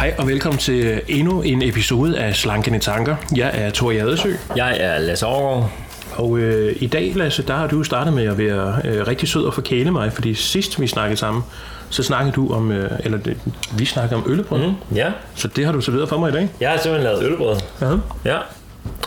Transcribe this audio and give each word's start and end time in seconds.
Hej 0.00 0.14
og 0.18 0.28
velkommen 0.28 0.58
til 0.58 1.00
endnu 1.08 1.42
en 1.42 1.62
episode 1.62 2.18
af 2.18 2.36
Slankende 2.36 2.78
Tanker. 2.78 3.16
Jeg 3.36 3.50
er 3.54 3.70
Thor 3.70 3.90
Jadesø. 3.90 4.32
Jeg 4.56 4.76
er 4.80 4.98
Lasse 4.98 5.26
Overgaard. 5.26 5.72
Og 6.12 6.38
øh, 6.38 6.76
i 6.80 6.86
dag, 6.86 7.12
Lasse, 7.16 7.46
der 7.46 7.54
har 7.54 7.66
du 7.66 7.82
startet 7.82 8.12
med 8.14 8.24
at 8.24 8.38
være 8.38 8.80
øh, 8.84 9.06
rigtig 9.06 9.28
sød 9.28 9.44
og 9.44 9.54
forkæle 9.54 9.90
mig, 9.90 10.12
fordi 10.12 10.34
sidst 10.34 10.80
vi 10.80 10.86
snakkede 10.86 11.16
sammen, 11.16 11.42
så 11.90 12.02
snakkede 12.02 12.32
du 12.32 12.52
om, 12.52 12.72
øh, 12.72 12.90
eller 13.04 13.18
det, 13.18 13.36
vi 13.78 13.84
snakkede 13.84 14.16
om 14.16 14.24
øllebrød. 14.30 14.66
Mm. 14.66 14.74
Ja, 14.96 15.12
Så 15.34 15.48
det 15.48 15.64
har 15.66 15.72
du 15.72 15.80
serveret 15.80 16.08
for 16.08 16.18
mig 16.18 16.28
i 16.28 16.32
dag. 16.32 16.48
jeg 16.60 16.70
har 16.70 16.78
simpelthen 16.78 17.12
lavet 17.12 17.24
ølbrød. 17.32 17.56
Ja. 17.80 17.90
Ja, 18.24 18.38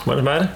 hvordan 0.04 0.22
smager 0.24 0.38
det? 0.38 0.48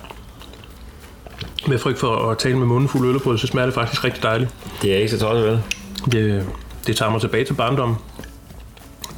Med 1.69 1.79
frygt 1.79 1.99
for 1.99 2.31
at 2.31 2.39
tale 2.39 2.59
med 2.59 2.67
munden 2.67 2.89
fuld 2.89 3.09
øllebrød, 3.09 3.39
så 3.39 3.47
smager 3.47 3.67
det 3.67 3.75
faktisk 3.75 4.05
rigtig 4.05 4.23
dejligt. 4.23 4.51
Det 4.83 4.93
er 4.93 4.97
ikke 4.97 5.11
så 5.11 5.19
tosset, 5.19 5.47
vel? 5.47 5.61
Det, 6.13 6.47
det 6.87 6.97
tager 6.97 7.11
mig 7.11 7.21
tilbage 7.21 7.45
til 7.45 7.55
barndommen. 7.55 7.97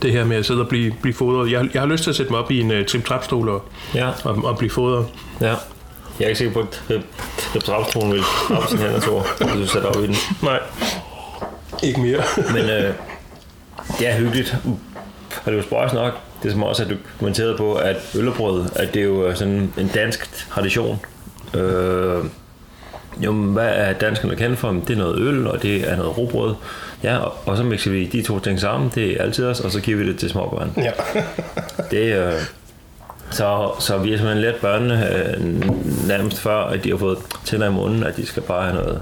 Det 0.02 0.12
her 0.12 0.24
med 0.24 0.36
at 0.36 0.46
sidde 0.46 0.60
og 0.60 0.68
blive, 0.68 0.94
blive 1.02 1.14
fodret. 1.14 1.52
Jeg, 1.52 1.68
jeg 1.74 1.82
har 1.82 1.86
lyst 1.88 2.02
til 2.02 2.10
at 2.10 2.16
sætte 2.16 2.32
mig 2.32 2.40
op 2.40 2.50
i 2.50 2.60
en 2.60 2.70
uh, 2.70 2.84
trip 2.86 3.04
trapstol 3.04 3.48
og, 3.48 3.62
Ja, 3.94 4.08
og, 4.24 4.44
og 4.44 4.58
blive 4.58 4.70
fodret. 4.70 5.06
ja. 5.40 5.54
Jeg 6.18 6.26
er 6.26 6.28
ikke 6.28 6.38
sikker 6.38 6.54
på, 6.54 6.60
at 6.60 7.00
Reptrapstronen 7.56 8.12
vil 8.12 8.22
op 8.50 8.66
sin 8.68 8.78
hænder, 8.78 9.00
Thor, 9.00 9.26
hvis 9.44 9.54
du 9.54 9.66
sætter 9.72 9.88
op 9.88 10.02
i 10.02 10.06
den. 10.06 10.16
Nej, 10.42 10.60
ikke 11.82 12.00
mere. 12.00 12.22
Men 12.54 12.62
øh, 12.62 12.94
det 13.98 14.08
er 14.08 14.16
hyggeligt. 14.16 14.56
Og 14.64 15.44
det 15.46 15.52
er 15.52 15.56
jo 15.56 15.62
spøjs 15.62 15.92
nok, 15.92 16.12
det 16.42 16.52
som 16.52 16.62
også 16.62 16.84
er 16.84 16.88
dokumenteret 16.88 17.56
på, 17.56 17.74
at 17.74 17.96
øllebrød, 18.18 18.64
at 18.76 18.94
det 18.94 19.02
er 19.02 19.06
jo 19.06 19.34
sådan 19.34 19.72
en 19.78 19.88
dansk 19.94 20.48
tradition. 20.50 21.00
Øh, 21.54 22.24
jo, 23.18 23.32
men 23.32 23.52
hvad 23.52 23.68
er 23.68 23.92
danskerne 23.92 24.36
kendt 24.36 24.58
for? 24.58 24.70
Det 24.70 24.90
er 24.90 24.96
noget 24.98 25.18
øl, 25.20 25.46
og 25.46 25.62
det 25.62 25.90
er 25.90 25.96
noget 25.96 26.18
robrød. 26.18 26.54
Ja, 27.02 27.16
og, 27.18 27.34
og 27.46 27.56
så 27.56 27.62
mixer 27.62 27.90
vi 27.90 28.06
de 28.06 28.22
to 28.22 28.38
ting 28.38 28.60
sammen, 28.60 28.92
det 28.94 29.12
er 29.12 29.22
altid 29.22 29.46
os, 29.46 29.60
og 29.60 29.70
så 29.70 29.80
giver 29.80 29.98
vi 29.98 30.06
det 30.08 30.18
til 30.18 30.30
småbørn. 30.30 30.72
ja. 30.76 30.90
Det, 31.90 32.16
øh, 32.26 32.32
så, 33.30 33.70
så 33.78 33.98
vi 33.98 34.10
har 34.10 34.16
simpelthen 34.16 34.42
lært 34.42 34.54
børnene 34.54 35.08
øh, 35.16 35.60
nærmest 36.08 36.40
før, 36.40 36.56
at 36.56 36.84
de 36.84 36.90
har 36.90 36.96
fået 36.96 37.18
tænder 37.44 37.68
i 37.68 37.72
munden, 37.72 38.02
at 38.04 38.16
de 38.16 38.26
skal 38.26 38.42
bare 38.42 38.62
have 38.62 38.74
noget, 38.74 39.00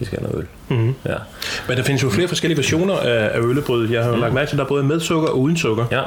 de 0.00 0.04
skal 0.06 0.18
have 0.18 0.30
noget 0.32 0.42
øl. 0.42 0.76
Mm-hmm. 0.76 0.94
Ja. 1.06 1.14
Men 1.68 1.76
der 1.76 1.82
findes 1.82 2.02
jo 2.02 2.10
flere 2.10 2.28
forskellige 2.28 2.56
versioner 2.58 2.94
af, 2.96 3.30
af 3.34 3.40
øllebrød. 3.40 3.88
Jeg 3.90 4.04
har 4.04 4.10
jo 4.10 4.16
lagt 4.16 4.34
mærke 4.34 4.48
til, 4.48 4.56
at 4.56 4.58
der 4.58 4.64
er 4.64 4.68
både 4.68 4.82
med 4.84 5.00
sukker 5.00 5.28
og 5.28 5.38
uden 5.40 5.56
sukker. 5.56 5.84
ja, 5.92 6.00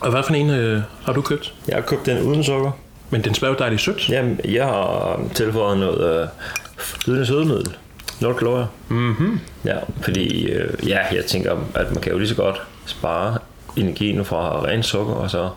Og 0.00 0.10
hvad 0.10 0.22
for 0.26 0.34
en 0.34 0.50
øh, 0.50 0.82
har 1.04 1.12
du 1.12 1.20
købt? 1.22 1.54
jeg 1.68 1.76
har 1.76 1.82
købt 1.82 2.06
den 2.06 2.22
uden 2.22 2.44
sukker. 2.44 2.70
Men 3.10 3.24
den 3.24 3.34
smager 3.34 3.54
jo 3.54 3.58
dejligt 3.58 3.82
sødt. 3.82 4.08
Jamen, 4.10 4.40
jeg 4.44 4.64
har 4.64 5.20
tilføjet 5.34 5.78
noget 5.78 6.22
øh, 6.22 6.28
flydende 6.76 7.26
sødemiddel. 7.26 7.76
0 8.20 8.34
kalorier. 8.34 8.66
Mm-hmm. 8.88 9.40
Ja, 9.64 9.76
fordi 10.02 10.46
øh, 10.46 10.88
ja, 10.88 10.98
jeg 11.14 11.24
tænker, 11.24 11.56
at 11.74 11.92
man 11.92 12.02
kan 12.02 12.12
jo 12.12 12.18
lige 12.18 12.28
så 12.28 12.34
godt 12.34 12.62
spare 12.86 13.38
energien 13.76 14.24
fra 14.24 14.64
rent 14.64 14.84
sukker, 14.84 15.14
og 15.14 15.30
så 15.30 15.48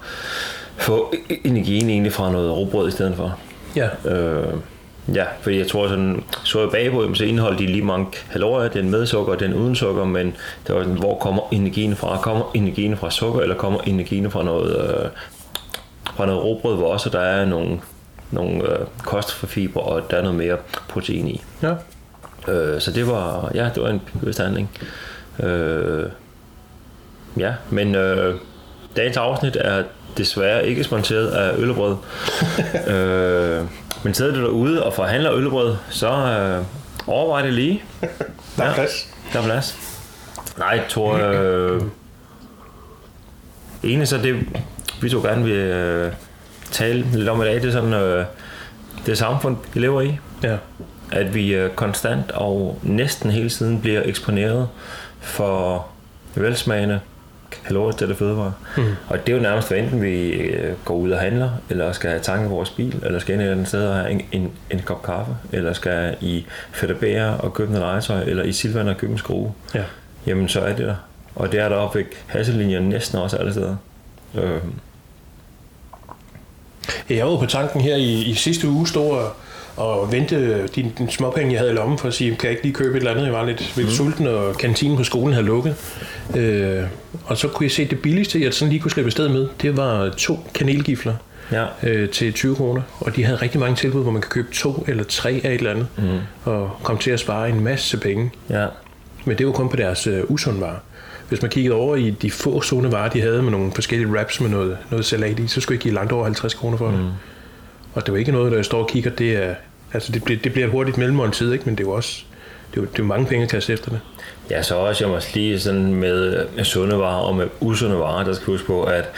få 0.78 1.14
energien 1.44 1.90
egentlig 1.90 2.14
fra 2.14 2.32
noget 2.32 2.52
råbrød 2.52 2.88
i 2.88 2.92
stedet 2.92 3.16
for. 3.16 3.38
Ja. 3.76 3.88
Øh, 4.06 4.54
ja, 5.16 5.24
fordi 5.42 5.58
jeg 5.58 5.68
tror 5.68 5.88
sådan, 5.88 6.24
så 6.44 6.62
jeg 6.62 6.70
bagpå, 6.72 7.14
så 7.14 7.24
indeholder 7.24 7.58
de 7.58 7.66
lige 7.66 7.82
mange 7.82 8.08
kalorier, 8.32 8.70
den 8.70 8.92
med 8.92 9.06
sukker 9.06 9.34
og 9.34 9.40
den 9.40 9.54
uden 9.54 9.76
sukker, 9.76 10.06
men 10.06 10.36
det 10.68 10.76
var 10.76 10.82
sådan, 10.82 10.98
hvor 10.98 11.18
kommer 11.18 11.42
energien 11.52 11.96
fra? 11.96 12.18
Kommer 12.18 12.52
energien 12.54 12.98
fra 12.98 13.12
sukker, 13.12 13.42
eller 13.42 13.56
kommer 13.56 13.80
energien 13.80 14.32
fra 14.32 14.44
noget, 14.44 15.04
øh, 15.04 15.10
noget 16.18 16.44
råbrød, 16.44 16.76
hvor 16.76 16.94
også 16.94 17.10
der 17.10 17.20
er 17.20 17.46
nogle, 17.46 17.80
nogle 18.32 18.70
øh, 18.80 18.86
kostfiber, 19.04 19.80
og 19.82 20.12
der 20.12 20.18
er 20.18 20.22
noget 20.22 20.38
mere 20.38 20.58
protein 20.90 21.28
i. 21.28 21.44
ja. 21.64 21.74
Øh, 22.48 22.82
så 22.82 22.92
det 22.92 23.08
var, 23.08 23.52
ja, 23.56 23.70
det 23.76 23.84
var 23.84 23.90
en 23.90 24.02
bevidst 24.20 24.40
handling. 24.40 24.70
Øh, 25.44 26.06
ja, 27.38 27.54
men 27.70 27.96
øh, 27.96 28.36
dagens 28.96 29.18
afsnit 29.18 29.58
er 29.62 29.84
desværre 30.18 30.68
ikke 30.68 30.84
sponsoreret 30.84 31.28
af 31.28 31.58
øllebrød. 31.58 31.96
øh, 32.96 33.62
men 34.04 34.14
sidder 34.14 34.34
du 34.36 34.42
derude 34.42 34.84
og 34.84 34.94
forhandler 34.94 35.34
øllebrød, 35.34 35.76
så 35.90 36.08
øh, 36.10 36.64
overvej 37.08 37.42
det 37.42 37.54
lige. 37.54 37.84
Der 38.58 38.64
er 38.64 38.68
Ja. 38.68 38.74
plads. 38.74 39.10
Der 39.34 39.40
er 39.40 39.44
plads. 39.44 39.78
Nej, 40.58 40.68
jeg 40.70 40.84
tror... 40.90 41.14
Øh, 41.18 41.82
egentlig 43.84 44.08
så 44.08 44.18
det, 44.18 44.36
vi 45.04 45.10
så 45.10 45.20
gerne 45.22 45.44
vil 45.44 45.54
øh, 45.54 46.12
tale 46.72 47.06
lidt 47.14 47.30
om 47.30 47.42
i 47.42 47.46
dag, 47.46 47.56
det 47.56 47.66
er 47.66 47.72
sådan 47.72 47.94
øh, 47.94 48.26
det 49.06 49.18
samfund, 49.18 49.58
vi 49.74 49.80
lever 49.80 50.02
i 50.02 50.20
Ja. 50.44 50.58
at 51.12 51.36
vi 51.36 51.54
øh, 51.56 51.70
konstant 51.70 52.32
og 52.32 52.80
næsten 52.84 53.32
hele 53.32 53.50
tiden 53.50 53.82
bliver 53.82 54.02
eksponeret 54.06 54.68
for 55.20 55.88
velsmagende 56.36 57.00
kaloriestætte 57.66 58.16
fødevarer. 58.16 58.52
Mm. 58.78 58.84
Og 59.10 59.26
det 59.28 59.34
er 59.34 59.38
jo 59.38 59.44
nærmest 59.44 59.68
for 59.68 59.76
enten 59.76 60.02
vi 60.02 60.30
øh, 60.30 60.74
går 60.86 60.96
ud 60.96 61.12
og 61.12 61.20
handler, 61.20 61.50
eller 61.70 61.92
skal 61.92 62.10
have 62.10 62.22
tanket 62.22 62.50
vores 62.52 62.70
bil, 62.70 63.00
eller 63.06 63.20
skal 63.20 63.34
ind 63.34 63.42
et 63.42 63.46
eller 63.46 63.54
andet 63.56 63.68
sted 63.68 63.88
og 63.88 63.96
have 63.96 64.10
en, 64.12 64.22
en, 64.32 64.52
en 64.70 64.80
kop 64.80 65.04
kaffe, 65.04 65.36
eller 65.52 65.74
skal 65.74 66.16
i 66.22 66.46
Fedabære 66.72 67.38
og 67.38 67.54
købe 67.54 67.72
noget 67.72 67.88
legetøj, 67.88 68.22
eller 68.24 68.44
i 68.44 68.52
Silvan 68.52 68.88
og 68.88 68.98
købe 68.98 69.12
en 69.12 69.18
skrue. 69.18 69.54
ja. 69.76 69.84
Jamen 70.28 70.50
så 70.50 70.62
er 70.62 70.68
det 70.76 70.86
der. 70.88 70.96
Og 71.36 71.52
det 71.52 71.60
er 71.60 71.70
der 71.70 71.76
oppe 71.76 72.00
ved 72.00 72.06
Hassellinjen 72.28 72.84
næsten 72.84 73.20
også 73.20 73.38
alle 73.38 73.52
steder. 73.52 73.76
Øh, 74.36 74.58
Jeg 77.10 77.28
var 77.28 77.38
på 77.38 77.46
tanken 77.46 77.82
her 77.82 77.96
i, 77.96 78.22
i 78.22 78.34
sidste 78.34 78.70
uge, 78.70 78.88
stod 78.88 79.12
og, 79.12 79.32
og 79.76 80.12
vente 80.12 80.68
de, 80.68 80.92
de 80.98 81.08
småpenge, 81.10 81.52
jeg 81.52 81.60
havde 81.60 81.72
i 81.72 81.76
lommen 81.76 81.98
for 81.98 82.08
at 82.08 82.14
sige, 82.14 82.36
kan 82.36 82.44
jeg 82.44 82.52
ikke 82.52 82.64
lige 82.64 82.74
købe 82.74 82.92
et 82.92 82.98
eller 82.98 83.12
andet? 83.12 83.26
Jeg 83.26 83.34
var 83.34 83.46
lidt, 83.46 83.74
lidt 83.76 83.88
mm. 83.88 83.94
sulten, 83.94 84.28
og 84.28 84.58
kantinen 84.58 84.98
på 84.98 85.04
skolen 85.04 85.34
havde 85.34 85.46
lukket. 85.46 85.76
Øh, 86.36 86.84
og 87.26 87.38
så 87.38 87.48
kunne 87.48 87.64
jeg 87.64 87.72
se, 87.72 87.86
det 87.86 88.02
billigste, 88.02 88.44
jeg 88.44 88.54
sådan 88.54 88.70
lige 88.70 88.82
kunne 88.82 88.92
slippe 88.92 89.08
afsted 89.08 89.30
med, 89.30 89.48
det 89.62 89.78
var 89.78 90.10
to 90.10 90.40
kanelgifler 90.54 91.14
ja. 91.52 91.66
øh, 91.84 92.10
til 92.10 92.34
20 92.34 92.56
kroner. 92.56 92.82
Og 93.00 93.16
de 93.16 93.24
havde 93.24 93.38
rigtig 93.38 93.60
mange 93.60 93.76
tilbud, 93.76 94.02
hvor 94.02 94.12
man 94.12 94.22
kan 94.22 94.30
købe 94.30 94.48
to 94.54 94.86
eller 94.88 95.04
tre 95.04 95.42
af 95.44 95.50
et 95.50 95.54
eller 95.54 95.72
andet, 95.72 95.88
mm. 95.98 96.20
og 96.44 96.72
komme 96.84 97.02
til 97.02 97.12
at 97.12 97.20
spare 97.20 97.50
en 97.50 97.64
masse 97.64 97.98
penge. 97.98 98.32
ja. 98.50 98.66
Men 99.26 99.38
det 99.38 99.46
var 99.46 99.52
kun 99.52 99.70
på 99.70 99.76
deres 99.76 100.08
øh, 100.08 100.24
usundvarer. 100.28 100.78
Hvis 101.30 101.42
man 101.42 101.52
kiggede 101.52 101.76
over 101.76 101.96
i 101.96 102.10
de 102.10 102.32
få 102.32 102.62
sunde 102.62 102.92
varer, 102.92 103.10
de 103.10 103.22
havde 103.22 103.42
med 103.42 103.52
nogle 103.52 103.72
forskellige 103.72 104.10
wraps 104.10 104.42
med 104.42 104.50
noget, 104.50 104.78
noget 104.92 105.06
salat 105.06 105.40
i, 105.40 105.48
så 105.48 105.62
skulle 105.62 105.76
jeg 105.76 105.82
give 105.82 105.94
langt 105.94 106.12
over 106.12 106.24
50 106.24 106.54
kroner 106.54 106.78
for 106.78 106.88
det. 106.88 107.00
Mm. 107.00 107.10
Og 107.94 108.06
det 108.06 108.12
var 108.12 108.20
ikke 108.20 108.32
noget, 108.32 108.52
der 108.52 108.58
jeg 108.58 108.66
står 108.66 108.82
og 108.82 108.90
kigger, 108.90 109.12
det 109.12 109.32
er, 109.32 109.56
altså 109.94 110.12
det, 110.12 110.24
bliver, 110.24 110.40
det 110.40 110.54
bliver 110.54 110.66
et 110.68 110.72
hurtigt 110.72 110.98
mellemmåltid, 110.98 111.54
ikke? 111.54 111.66
men 111.66 111.76
det 111.76 111.84
er 111.84 111.88
jo 111.88 111.92
også, 111.92 112.24
det 112.74 112.82
er, 112.82 112.86
det 112.86 113.00
er 113.00 113.04
mange 113.04 113.26
penge 113.26 113.44
at 113.44 113.50
kaste 113.50 113.74
efter 113.74 113.90
det. 113.90 114.00
Ja, 114.50 114.64
så 114.64 114.76
også 114.76 115.04
jeg 115.04 115.12
må 115.12 115.20
lige 115.34 115.60
sådan 115.60 115.94
med, 115.96 116.46
med 116.56 116.64
sunde 116.64 117.00
varer 117.00 117.22
og 117.22 117.36
med 117.36 117.48
usunde 117.60 118.00
varer, 118.00 118.24
der 118.24 118.34
skal 118.34 118.46
huske 118.46 118.68
på, 118.68 118.84
at, 118.84 119.10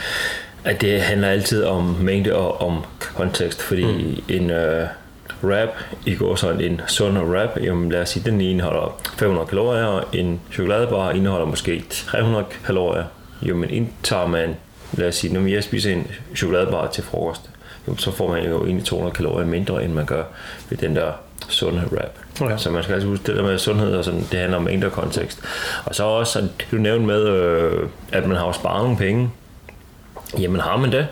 at 0.64 0.80
det 0.80 1.00
handler 1.00 1.28
altid 1.28 1.64
om 1.64 1.96
mængde 2.00 2.34
og 2.34 2.60
om 2.60 2.84
kontekst, 2.98 3.62
fordi 3.62 3.84
mm. 3.84 4.22
en 4.28 4.50
øh, 4.50 4.86
wrap, 5.42 5.68
i 6.06 6.14
går 6.14 6.34
sådan 6.34 6.60
en 6.60 6.80
sund 6.86 7.18
wrap, 7.18 7.58
jamen 7.62 7.92
lad 7.92 8.02
os 8.02 8.08
sige, 8.08 8.30
den 8.30 8.40
indeholder 8.40 9.00
500 9.18 9.46
kalorier, 9.46 9.84
og 9.84 10.04
en 10.12 10.40
chokoladebar 10.52 11.10
indeholder 11.10 11.46
måske 11.46 11.84
300 11.90 12.44
kalorier. 12.66 13.04
Jamen 13.42 13.70
indtager 13.70 14.26
man, 14.26 14.56
lad 14.92 15.08
os 15.08 15.14
sige, 15.14 15.34
når 15.34 15.46
jeg 15.46 15.64
spiser 15.64 15.92
en 15.92 16.06
chokoladebar 16.36 16.90
til 16.90 17.04
frokost, 17.04 17.50
jamen, 17.86 17.98
så 17.98 18.10
får 18.10 18.28
man 18.28 18.44
jo 18.44 18.64
egentlig 18.64 18.84
200 18.84 19.14
kalorier 19.14 19.46
mindre, 19.46 19.84
end 19.84 19.92
man 19.92 20.06
gør 20.06 20.22
ved 20.70 20.78
den 20.78 20.96
der 20.96 21.12
sunde 21.48 21.88
wrap. 21.92 22.18
Ja. 22.50 22.56
Så 22.56 22.70
man 22.70 22.82
skal 22.82 22.92
altså 22.92 23.08
huske, 23.08 23.26
det 23.26 23.36
der 23.36 23.42
med 23.42 23.58
sundhed 23.58 23.94
og 23.96 24.04
sådan, 24.04 24.24
det 24.32 24.40
handler 24.40 24.56
om 24.56 24.68
og 24.84 24.92
kontekst. 24.92 25.40
Og 25.84 25.94
så 25.94 26.04
også, 26.04 26.38
at 26.38 26.66
du 26.70 26.76
nævnte 26.76 27.06
med, 27.06 27.22
øh, 27.22 27.88
at 28.12 28.28
man 28.28 28.36
har 28.36 28.46
jo 28.46 28.52
sparet 28.52 28.82
nogle 28.82 28.98
penge. 28.98 29.30
Jamen 30.38 30.60
har 30.60 30.76
man 30.76 30.92
det? 30.92 31.06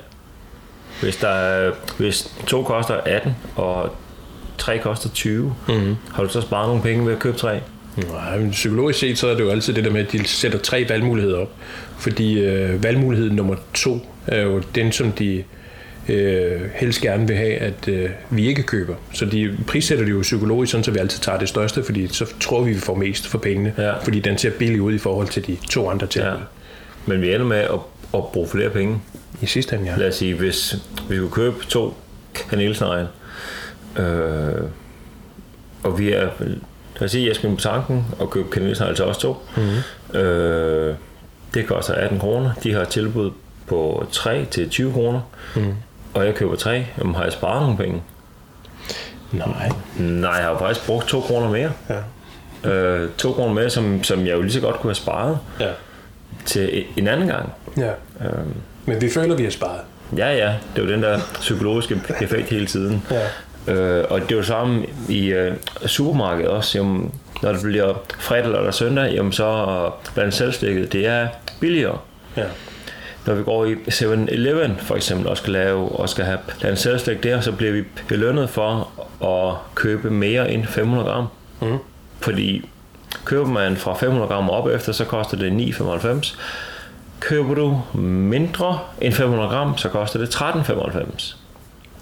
Hvis, 1.01 1.17
der 1.17 1.29
er, 1.29 1.73
hvis 1.99 2.33
to 2.47 2.63
koster 2.63 2.95
18, 2.95 3.37
og 3.57 3.97
tre 4.59 4.79
koster 4.79 5.09
20, 5.09 5.55
mm-hmm. 5.69 5.97
har 6.13 6.23
du 6.23 6.29
så 6.29 6.41
sparet 6.41 6.69
nogle 6.69 6.83
penge 6.83 7.07
ved 7.07 7.13
at 7.13 7.19
købe 7.19 7.39
tre? 7.39 7.61
Nej, 7.97 8.39
men 8.39 8.51
psykologisk 8.51 8.99
set, 8.99 9.19
så 9.19 9.29
er 9.29 9.35
det 9.35 9.41
jo 9.41 9.51
altid 9.51 9.75
det 9.75 9.85
der 9.85 9.91
med, 9.91 10.01
at 10.01 10.13
de 10.13 10.27
sætter 10.27 10.59
tre 10.59 10.87
valgmuligheder 10.89 11.39
op. 11.39 11.51
Fordi 11.99 12.41
øh, 12.41 12.83
valgmulighed 12.83 13.31
nummer 13.31 13.55
to 13.75 14.07
er 14.27 14.43
jo 14.43 14.63
den, 14.75 14.93
som 14.93 15.13
de 15.13 15.45
øh, 16.09 16.61
helst 16.75 17.01
gerne 17.01 17.27
vil 17.27 17.37
have, 17.37 17.55
at 17.55 17.89
øh, 17.89 18.11
vi 18.31 18.47
ikke 18.47 18.63
køber. 18.63 18.95
Så 19.13 19.25
de 19.25 19.57
prissætter 19.67 20.05
det 20.05 20.13
jo 20.13 20.21
psykologisk, 20.21 20.71
sådan, 20.71 20.85
så 20.85 20.91
vi 20.91 20.99
altid 20.99 21.21
tager 21.21 21.39
det 21.39 21.49
største, 21.49 21.85
fordi 21.85 22.09
så 22.09 22.27
tror 22.41 22.63
vi, 22.63 22.73
vi 22.73 22.79
får 22.79 22.95
mest 22.95 23.27
for 23.27 23.39
pengene. 23.39 23.75
Ja. 23.79 23.99
Fordi 23.99 24.21
den 24.21 24.39
ser 24.39 24.51
billig 24.51 24.83
ud 24.83 24.93
i 24.93 24.99
forhold 24.99 25.29
til 25.29 25.47
de 25.47 25.57
to 25.71 25.91
andre 25.91 26.07
tilbud. 26.07 26.31
Ja. 26.31 26.37
Men 27.07 27.23
vi 27.23 27.35
ender 27.35 27.47
med 27.47 27.57
at, 27.59 27.79
at 28.15 28.25
bruge 28.33 28.49
flere 28.49 28.71
penge. 28.71 29.01
I 29.43 29.47
sidste 29.47 29.77
ende, 29.77 29.91
ja. 29.91 29.97
Lad 29.97 30.09
os 30.09 30.15
sige, 30.15 30.35
hvis 30.35 30.75
vi 31.09 31.19
kunne 31.19 31.31
købe 31.31 31.57
to 31.69 31.95
kanelsnegle, 32.51 33.09
øh, 33.99 34.63
og 35.85 35.99
vi 35.99 36.13
er, 36.13 36.29
lad 36.41 37.03
os 37.05 37.11
sige, 37.11 37.29
jeg 37.29 37.35
skal 37.37 37.51
på 37.51 37.57
tanken 37.61 38.07
og 38.19 38.31
købe 38.31 38.51
kanelsnegle 38.51 38.97
til 38.97 39.05
os 39.05 39.19
to. 39.19 39.37
Mm-hmm. 39.57 40.19
Øh, 40.21 40.95
det 41.55 41.67
koster 41.67 41.95
18 41.95 42.19
kroner. 42.19 42.51
De 42.63 42.75
har 42.75 42.85
tilbud 42.85 43.31
på 43.67 44.07
3 44.13 44.45
til 44.51 44.71
20 44.71 44.93
kroner. 44.93 45.21
Mm. 45.57 45.75
Og 46.15 46.27
jeg 46.27 46.35
køber 46.35 46.57
3. 46.57 46.87
Jamen, 46.99 47.15
har 47.15 47.23
jeg 47.23 47.33
sparet 47.33 47.63
nogle 47.63 47.77
penge? 47.77 48.03
Nej. 49.33 49.69
Nej, 49.99 50.31
jeg 50.33 50.45
har 50.45 50.59
faktisk 50.59 50.87
brugt 50.87 51.09
2 51.09 51.21
kroner 51.21 51.49
mere. 51.51 51.71
Ja. 52.65 52.71
Øh, 52.71 53.11
2 53.19 53.33
kroner 53.33 53.55
mere, 53.55 53.71
som, 53.71 54.03
som 54.05 54.27
jeg 54.27 54.33
jo 54.37 54.43
lige 54.43 54.53
så 54.53 54.61
godt 54.61 54.77
kunne 54.81 54.89
have 54.91 54.95
sparet 54.95 55.39
Ja. 55.61 55.71
til 56.45 56.85
en 56.97 57.09
anden 57.09 57.29
gang. 57.29 57.53
Ja. 57.77 57.91
Øh, 58.21 58.47
Men 58.87 59.01
vi 59.01 59.11
føler, 59.11 59.37
vi 59.37 59.45
har 59.45 59.51
sparet. 59.51 59.81
Ja, 60.17 60.29
ja, 60.37 60.55
det 60.77 60.83
er 60.83 60.87
jo 60.87 60.93
den 60.93 61.03
der 61.03 61.19
psykologiske 61.41 62.01
effekt 62.21 62.49
hele 62.49 62.67
tiden. 62.67 63.03
Ja. 63.11 63.21
Øh, 63.69 64.05
og 64.11 64.21
det 64.21 64.33
er 64.33 64.37
jo 64.37 64.43
samme 64.43 64.87
i 65.09 65.27
øh, 65.27 65.53
supermarkedet 65.87 66.51
også. 66.51 66.79
Jamen, 66.79 67.15
når 67.43 67.53
det 67.53 67.63
bliver 67.63 67.95
fredag 68.19 68.47
eller 68.47 68.71
søndag, 68.71 69.13
jamen 69.13 69.33
så 69.33 69.91
blandt 70.15 70.35
selvstikket, 70.35 70.93
det 70.93 71.07
er 71.07 71.29
billigere. 71.61 71.99
Ja. 72.37 72.45
Når 73.27 73.35
vi 73.35 73.43
går 73.43 73.65
i 73.65 73.75
7-Eleven 73.75 74.77
for 74.79 74.95
eksempel 74.95 75.29
og 75.29 75.37
skal 75.37 75.53
lave 75.53 75.89
og 75.89 76.09
skal 76.09 76.25
have 76.25 76.39
blandt 76.61 76.79
selvstik 76.79 77.23
der, 77.23 77.41
så 77.41 77.53
bliver 77.53 77.73
vi 77.73 77.83
belønnet 78.09 78.51
for 78.51 78.89
at 79.25 79.75
købe 79.75 80.11
mere 80.11 80.53
end 80.53 80.67
500 80.67 81.09
gram. 81.09 81.27
Mm. 81.61 81.79
Fordi 82.21 82.69
køber 83.25 83.47
man 83.47 83.77
fra 83.77 83.95
500 83.95 84.29
gram 84.29 84.51
op 84.51 84.69
efter, 84.69 84.93
så 84.93 85.05
koster 85.05 85.37
det 85.37 85.73
9,95. 85.73 86.39
Køber 87.21 87.55
du 87.55 87.83
mindre 87.99 88.79
end 89.01 89.15
500 89.15 89.49
gram, 89.49 89.79
så 89.79 89.89
koster 89.89 90.19
det 90.19 90.35
13,95. 90.35 91.37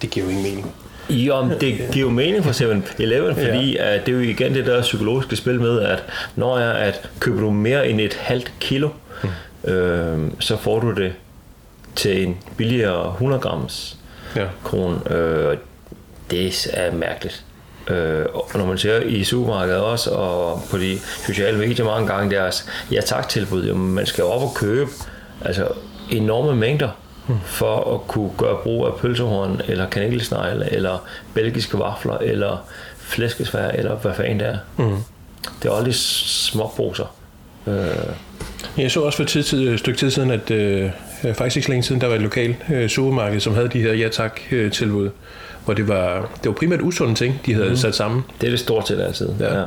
Det 0.02 0.10
giver 0.10 0.26
jo 0.26 0.30
ingen 0.30 0.44
mening. 0.44 0.74
Jo, 1.10 1.48
det 1.60 1.74
giver 1.92 2.06
jo 2.06 2.10
mening 2.10 2.44
for 2.44 2.50
7-Eleven, 2.52 3.34
fordi 3.34 3.72
ja. 3.72 3.94
at 3.94 4.06
det 4.06 4.12
er 4.12 4.16
jo 4.16 4.22
igen 4.22 4.54
det 4.54 4.66
der 4.66 4.82
psykologiske 4.82 5.36
spil 5.36 5.60
med, 5.60 5.80
at 5.80 6.04
når 6.36 6.58
jeg 6.58 6.74
at 6.74 7.10
køber 7.20 7.40
du 7.40 7.50
mere 7.50 7.88
end 7.88 8.00
et 8.00 8.14
halvt 8.14 8.52
kilo, 8.60 8.88
mm. 9.64 9.70
øh, 9.70 10.30
så 10.40 10.56
får 10.56 10.80
du 10.80 10.90
det 10.90 11.12
til 11.96 12.22
en 12.22 12.36
billigere 12.56 13.10
100 13.12 13.40
grams 13.40 13.96
Ja. 14.36 14.44
kron. 14.64 15.12
Øh, 15.12 15.56
det 16.30 16.66
er 16.72 16.92
mærkeligt. 16.92 17.44
Øh, 17.88 18.24
og 18.34 18.48
når 18.54 18.66
man 18.66 18.78
ser 18.78 19.00
i 19.00 19.24
supermarkedet 19.24 19.80
også, 19.80 20.10
og 20.10 20.62
på 20.70 20.78
de 20.78 20.98
sociale 21.26 21.58
medier 21.58 21.84
mange 21.84 22.06
gange 22.06 22.36
deres 22.36 22.66
ja 22.92 23.00
tak 23.00 23.28
tilbud, 23.28 23.64
jamen 23.64 23.94
man 23.94 24.06
skal 24.06 24.24
op 24.24 24.42
og 24.42 24.54
købe 24.54 24.90
altså 25.44 25.68
enorme 26.10 26.56
mængder 26.56 26.88
for 27.44 27.94
at 27.94 28.08
kunne 28.08 28.30
gøre 28.38 28.56
brug 28.62 28.86
af 28.86 28.92
pølsehorn, 28.94 29.60
eller 29.68 29.88
kanelsnegle, 29.88 30.72
eller 30.72 30.98
belgiske 31.34 31.78
vafler, 31.78 32.18
eller 32.18 32.64
flæskesvær, 32.98 33.68
eller 33.68 33.94
hvad 33.96 34.14
fanden 34.14 34.40
det 34.40 34.48
er. 34.48 34.56
Mm. 34.76 34.96
Det 35.62 35.70
er 35.70 35.74
aldrig 35.76 35.94
små 35.94 36.72
poser. 36.76 37.14
Øh, 37.66 37.74
Jeg 38.78 38.90
så 38.90 39.00
også 39.00 39.16
for 39.16 39.22
et 39.22 39.28
tid, 39.28 39.42
tid, 39.42 39.68
et 39.68 39.78
stykke 39.78 39.98
tid 39.98 40.10
siden, 40.10 40.30
at 40.30 40.50
øh, 40.50 40.90
faktisk 41.34 41.56
ikke 41.56 41.66
så 41.66 41.72
længe 41.72 41.82
siden, 41.82 42.00
der 42.00 42.06
var 42.06 42.14
et 42.14 42.20
lokalt 42.22 42.56
øh, 42.72 42.88
supermarked, 42.88 43.40
som 43.40 43.54
havde 43.54 43.68
de 43.68 43.80
her 43.80 43.92
ja 43.94 44.08
tak 44.08 44.40
øh, 44.50 44.72
tilbud, 44.72 45.10
hvor 45.64 45.74
det 45.74 45.88
var, 45.88 46.20
det 46.42 46.46
var 46.46 46.52
primært 46.52 46.80
usunde 46.82 47.14
ting, 47.14 47.40
de 47.46 47.54
havde 47.54 47.68
mm. 47.68 47.76
sat 47.76 47.94
sammen 47.94 48.24
det 48.40 48.46
er 48.46 48.50
det 48.50 48.60
stort 48.60 48.88
set 48.88 49.00
altid. 49.00 49.28
Ja. 49.40 49.58
Ja. 49.58 49.64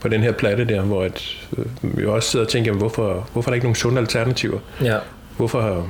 på 0.00 0.08
den 0.08 0.22
her 0.22 0.32
platte 0.32 0.64
der, 0.64 0.80
hvor 0.80 1.04
et, 1.04 1.36
øh, 1.58 1.64
vi 1.82 2.06
også 2.06 2.30
sidder 2.30 2.44
og 2.44 2.50
tænker, 2.50 2.68
jamen, 2.68 2.80
hvorfor, 2.80 3.28
hvorfor 3.32 3.50
er 3.50 3.52
der 3.52 3.54
ikke 3.54 3.66
nogen 3.66 3.74
sunde 3.76 3.98
alternativer? 4.00 4.58
ja. 4.84 4.96
Hvorfor, 5.36 5.88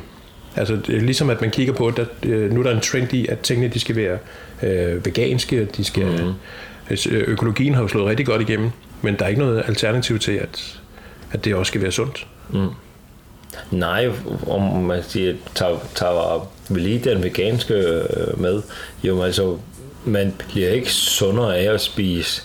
altså 0.58 0.76
det 0.86 1.02
ligesom 1.02 1.30
at 1.30 1.40
man 1.40 1.50
kigger 1.50 1.72
på, 1.72 1.86
at 1.86 2.00
øh, 2.22 2.52
nu 2.52 2.60
er 2.60 2.64
der 2.64 2.74
en 2.74 2.80
trend 2.80 3.12
i, 3.12 3.26
at 3.26 3.40
tingene 3.40 3.68
de 3.68 3.80
skal 3.80 3.96
være 3.96 4.18
øh, 4.62 5.06
veganske, 5.06 5.64
de 5.64 5.84
skal, 5.84 6.06
mm. 6.06 7.10
økologien 7.10 7.74
har 7.74 7.82
jo 7.82 7.88
slået 7.88 8.06
rigtig 8.06 8.26
godt 8.26 8.42
igennem, 8.42 8.70
men 9.02 9.16
der 9.18 9.24
er 9.24 9.28
ikke 9.28 9.40
noget 9.40 9.64
alternativ 9.66 10.18
til, 10.18 10.32
at, 10.32 10.80
at 11.32 11.44
det 11.44 11.54
også 11.54 11.70
skal 11.70 11.82
være 11.82 11.92
sundt. 11.92 12.26
Nej, 13.70 14.10
om 14.48 14.62
man 14.82 15.02
siger, 15.02 15.34
tager, 15.54 15.78
tager 15.94 16.50
vi 16.68 16.80
lige 16.80 17.10
den 17.10 17.22
veganske 17.22 17.74
øh, 17.74 18.40
med, 18.40 18.62
jo 19.02 19.22
altså, 19.22 19.58
man 20.04 20.34
bliver 20.48 20.70
ikke 20.70 20.92
sundere 20.92 21.58
af 21.58 21.74
at 21.74 21.80
spise 21.80 22.42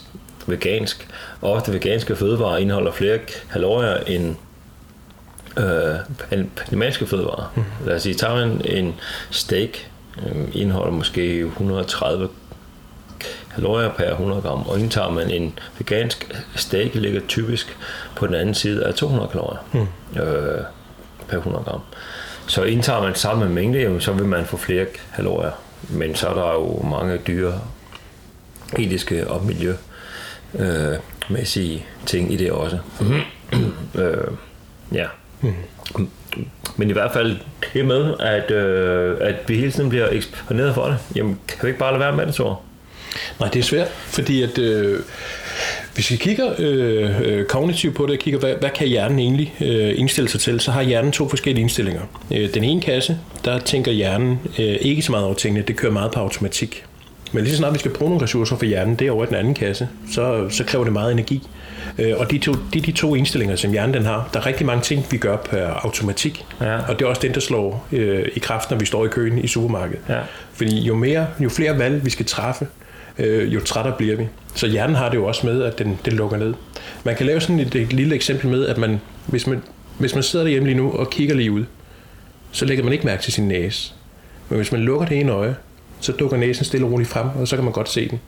vegansk. 0.47 1.07
Ofte 1.41 1.73
veganske 1.73 2.15
fødevarer 2.15 2.57
indeholder 2.57 2.91
flere 2.91 3.19
kalorier 3.53 3.97
end 3.97 4.35
øh, 5.57 5.95
animalske 6.67 7.07
fødevarer. 7.07 7.53
Mm. 7.55 7.63
Lad 7.85 7.95
os 7.95 8.01
sige, 8.01 8.15
tager 8.15 8.35
man 8.35 8.61
en 8.65 8.95
steak, 9.31 9.69
øh, 10.17 10.47
indeholder 10.53 10.91
måske 10.91 11.39
130 11.39 12.29
kalorier 13.55 13.89
per 13.89 14.11
100 14.11 14.41
gram, 14.41 14.61
og 14.61 14.79
indtager 14.79 15.09
man 15.09 15.31
en 15.31 15.59
vegansk 15.77 16.31
steak, 16.55 16.95
ligger 16.95 17.21
typisk 17.27 17.77
på 18.15 18.27
den 18.27 18.35
anden 18.35 18.55
side 18.55 18.85
af 18.85 18.93
200 18.93 19.29
kalorier 19.31 19.59
mm. 19.73 19.87
øh, 20.21 20.61
per 21.27 21.37
100 21.37 21.63
gram. 21.63 21.81
Så 22.47 22.63
indtager 22.63 23.01
man 23.01 23.15
samme 23.15 23.49
mængde, 23.49 23.79
jamen, 23.79 24.01
så 24.01 24.13
vil 24.13 24.25
man 24.25 24.45
få 24.45 24.57
flere 24.57 24.85
kalorier. 25.15 25.51
Men 25.89 26.15
så 26.15 26.27
er 26.27 26.33
der 26.33 26.53
jo 26.53 26.81
mange 26.89 27.17
dyre 27.17 27.61
etiske 28.77 29.27
og 29.27 29.45
miljømæssige 30.55 31.85
ting 32.05 32.33
i 32.33 32.35
det 32.35 32.51
også. 32.51 32.79
øh, 34.01 34.27
ja. 34.91 35.05
Mm. 35.43 36.07
Men 36.77 36.89
i 36.89 36.93
hvert 36.93 37.13
fald 37.13 37.37
det 37.73 37.85
med, 37.85 38.13
at, 38.19 38.51
øh, 38.51 39.17
at 39.21 39.35
vi 39.47 39.55
hele 39.55 39.71
tiden 39.71 39.89
bliver 39.89 40.07
eksponeret 40.11 40.75
for 40.75 40.85
det. 40.85 40.97
Jamen, 41.15 41.39
kan 41.47 41.57
vi 41.61 41.67
ikke 41.67 41.79
bare 41.79 41.91
lade 41.91 41.99
være 41.99 42.15
med 42.15 42.25
det, 42.25 42.35
så? 42.35 42.55
Nej, 43.39 43.49
det 43.49 43.59
er 43.59 43.63
svært, 43.63 43.87
fordi 43.87 44.41
at 44.41 44.57
øh, 44.57 44.99
hvis 45.93 46.11
vi 46.11 46.15
kigger 46.15 46.53
øh, 46.59 47.21
øh, 47.21 47.45
kognitivt 47.45 47.95
på 47.95 48.05
det, 48.05 48.11
og 48.11 48.19
kigger, 48.19 48.39
hvad, 48.39 48.55
hvad 48.59 48.69
kan 48.69 48.87
hjernen 48.87 49.19
egentlig 49.19 49.53
øh, 49.61 49.99
indstille 49.99 50.29
sig 50.29 50.39
til, 50.39 50.59
så 50.59 50.71
har 50.71 50.81
hjernen 50.81 51.11
to 51.11 51.29
forskellige 51.29 51.61
indstillinger. 51.61 52.01
Øh, 52.31 52.53
den 52.53 52.63
ene 52.63 52.81
kasse, 52.81 53.17
der 53.45 53.59
tænker 53.59 53.91
hjernen 53.91 54.39
øh, 54.59 54.75
ikke 54.81 55.01
så 55.01 55.11
meget 55.11 55.25
over 55.25 55.35
tingene, 55.35 55.65
det 55.67 55.75
kører 55.75 55.91
meget 55.91 56.11
på 56.11 56.19
automatik. 56.19 56.85
Men 57.31 57.43
lige 57.43 57.51
så 57.53 57.57
snart 57.57 57.73
vi 57.73 57.79
skal 57.79 57.91
bruge 57.91 58.09
nogle 58.09 58.23
ressourcer 58.23 58.55
for 58.55 58.65
hjernen, 58.65 58.95
det 58.95 59.07
er 59.07 59.11
over 59.11 59.23
i 59.23 59.27
den 59.27 59.35
anden 59.35 59.53
kasse, 59.53 59.87
så, 60.11 60.49
så 60.49 60.63
kræver 60.63 60.83
det 60.83 60.93
meget 60.93 61.11
energi. 61.11 61.47
Øh, 61.99 62.13
og 62.17 62.31
de 62.31 62.37
to, 62.37 62.53
de, 62.73 62.79
de 62.81 62.91
to 62.91 63.15
indstillinger, 63.15 63.55
som 63.55 63.71
hjernen 63.71 63.93
den 63.93 64.05
har, 64.05 64.29
der 64.33 64.39
er 64.39 64.45
rigtig 64.45 64.65
mange 64.65 64.81
ting, 64.81 65.05
vi 65.11 65.17
gør 65.17 65.37
per 65.37 65.65
automatik. 65.65 66.45
Ja. 66.61 66.77
Og 66.77 66.99
det 66.99 67.05
er 67.05 67.09
også 67.09 67.21
den, 67.21 67.33
der 67.33 67.39
slår 67.39 67.87
øh, 67.91 68.25
i 68.35 68.39
kraft, 68.39 68.71
når 68.71 68.77
vi 68.77 68.85
står 68.85 69.05
i 69.05 69.07
køen 69.07 69.37
i 69.37 69.47
supermarkedet. 69.47 70.01
Ja. 70.09 70.19
Fordi 70.53 70.79
jo, 70.79 70.95
mere, 70.95 71.27
jo 71.39 71.49
flere 71.49 71.79
valg 71.79 72.05
vi 72.05 72.09
skal 72.09 72.25
træffe, 72.25 72.67
øh, 73.19 73.53
jo 73.53 73.59
trættere 73.59 73.95
bliver 73.97 74.15
vi. 74.15 74.27
Så 74.55 74.67
hjernen 74.67 74.95
har 74.95 75.09
det 75.09 75.15
jo 75.15 75.25
også 75.25 75.47
med, 75.47 75.63
at 75.63 75.79
den, 75.79 75.99
den 76.05 76.13
lukker 76.13 76.37
ned. 76.37 76.53
Man 77.03 77.15
kan 77.15 77.25
lave 77.25 77.41
sådan 77.41 77.59
et, 77.59 77.75
et 77.75 77.93
lille 77.93 78.15
eksempel 78.15 78.49
med, 78.49 78.65
at 78.65 78.77
man, 78.77 79.01
hvis, 79.25 79.47
man, 79.47 79.61
hvis 79.97 80.13
man 80.13 80.23
sidder 80.23 80.45
derhjemme 80.45 80.69
lige 80.69 80.77
nu 80.77 80.91
og 80.91 81.09
kigger 81.09 81.35
lige 81.35 81.51
ud, 81.51 81.65
så 82.51 82.65
lægger 82.65 82.83
man 82.83 82.93
ikke 82.93 83.05
mærke 83.05 83.23
til 83.23 83.33
sin 83.33 83.47
næse. 83.47 83.93
Men 84.49 84.57
hvis 84.57 84.71
man 84.71 84.81
lukker 84.81 85.07
det 85.07 85.19
ene 85.19 85.31
øje, 85.31 85.55
så 85.99 86.11
dukker 86.11 86.37
næsen 86.37 86.65
stille 86.65 86.85
og 86.85 86.91
roligt 86.91 87.09
frem, 87.09 87.27
og 87.39 87.47
så 87.47 87.55
kan 87.55 87.63
man 87.63 87.73
godt 87.73 87.89
se 87.89 88.09
den. 88.09 88.19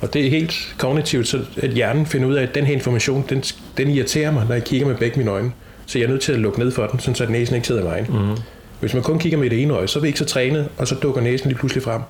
Og 0.00 0.14
det 0.14 0.26
er 0.26 0.30
helt 0.30 0.74
kognitivt, 0.78 1.28
så 1.28 1.40
at 1.62 1.70
hjernen 1.70 2.06
finder 2.06 2.28
ud 2.28 2.34
af, 2.34 2.42
at 2.42 2.54
den 2.54 2.64
her 2.66 2.74
information, 2.74 3.24
den, 3.28 3.42
den 3.76 3.90
irriterer 3.90 4.30
mig, 4.30 4.44
når 4.48 4.54
jeg 4.54 4.64
kigger 4.64 4.86
med 4.86 4.94
begge 4.96 5.18
mine 5.18 5.30
øjne. 5.30 5.52
Så 5.86 5.98
jeg 5.98 6.04
er 6.06 6.08
nødt 6.10 6.20
til 6.22 6.32
at 6.32 6.38
lukke 6.38 6.58
ned 6.58 6.72
for 6.72 6.86
den, 6.86 7.00
sådan 7.00 7.14
så 7.14 7.24
at 7.24 7.30
næsen 7.30 7.54
ikke 7.54 7.66
sidder 7.66 7.82
i 7.82 7.84
vejen. 7.84 8.06
Mm. 8.08 8.36
Hvis 8.80 8.94
man 8.94 9.02
kun 9.02 9.18
kigger 9.18 9.38
med 9.38 9.50
det 9.50 9.62
ene 9.62 9.74
øje, 9.74 9.88
så 9.88 9.98
er 9.98 10.00
vi 10.00 10.06
ikke 10.06 10.18
så 10.18 10.24
trænet, 10.24 10.68
og 10.78 10.88
så 10.88 10.94
dukker 10.94 11.20
næsen 11.20 11.48
lige 11.48 11.58
pludselig 11.58 11.82
frem. 11.84 12.00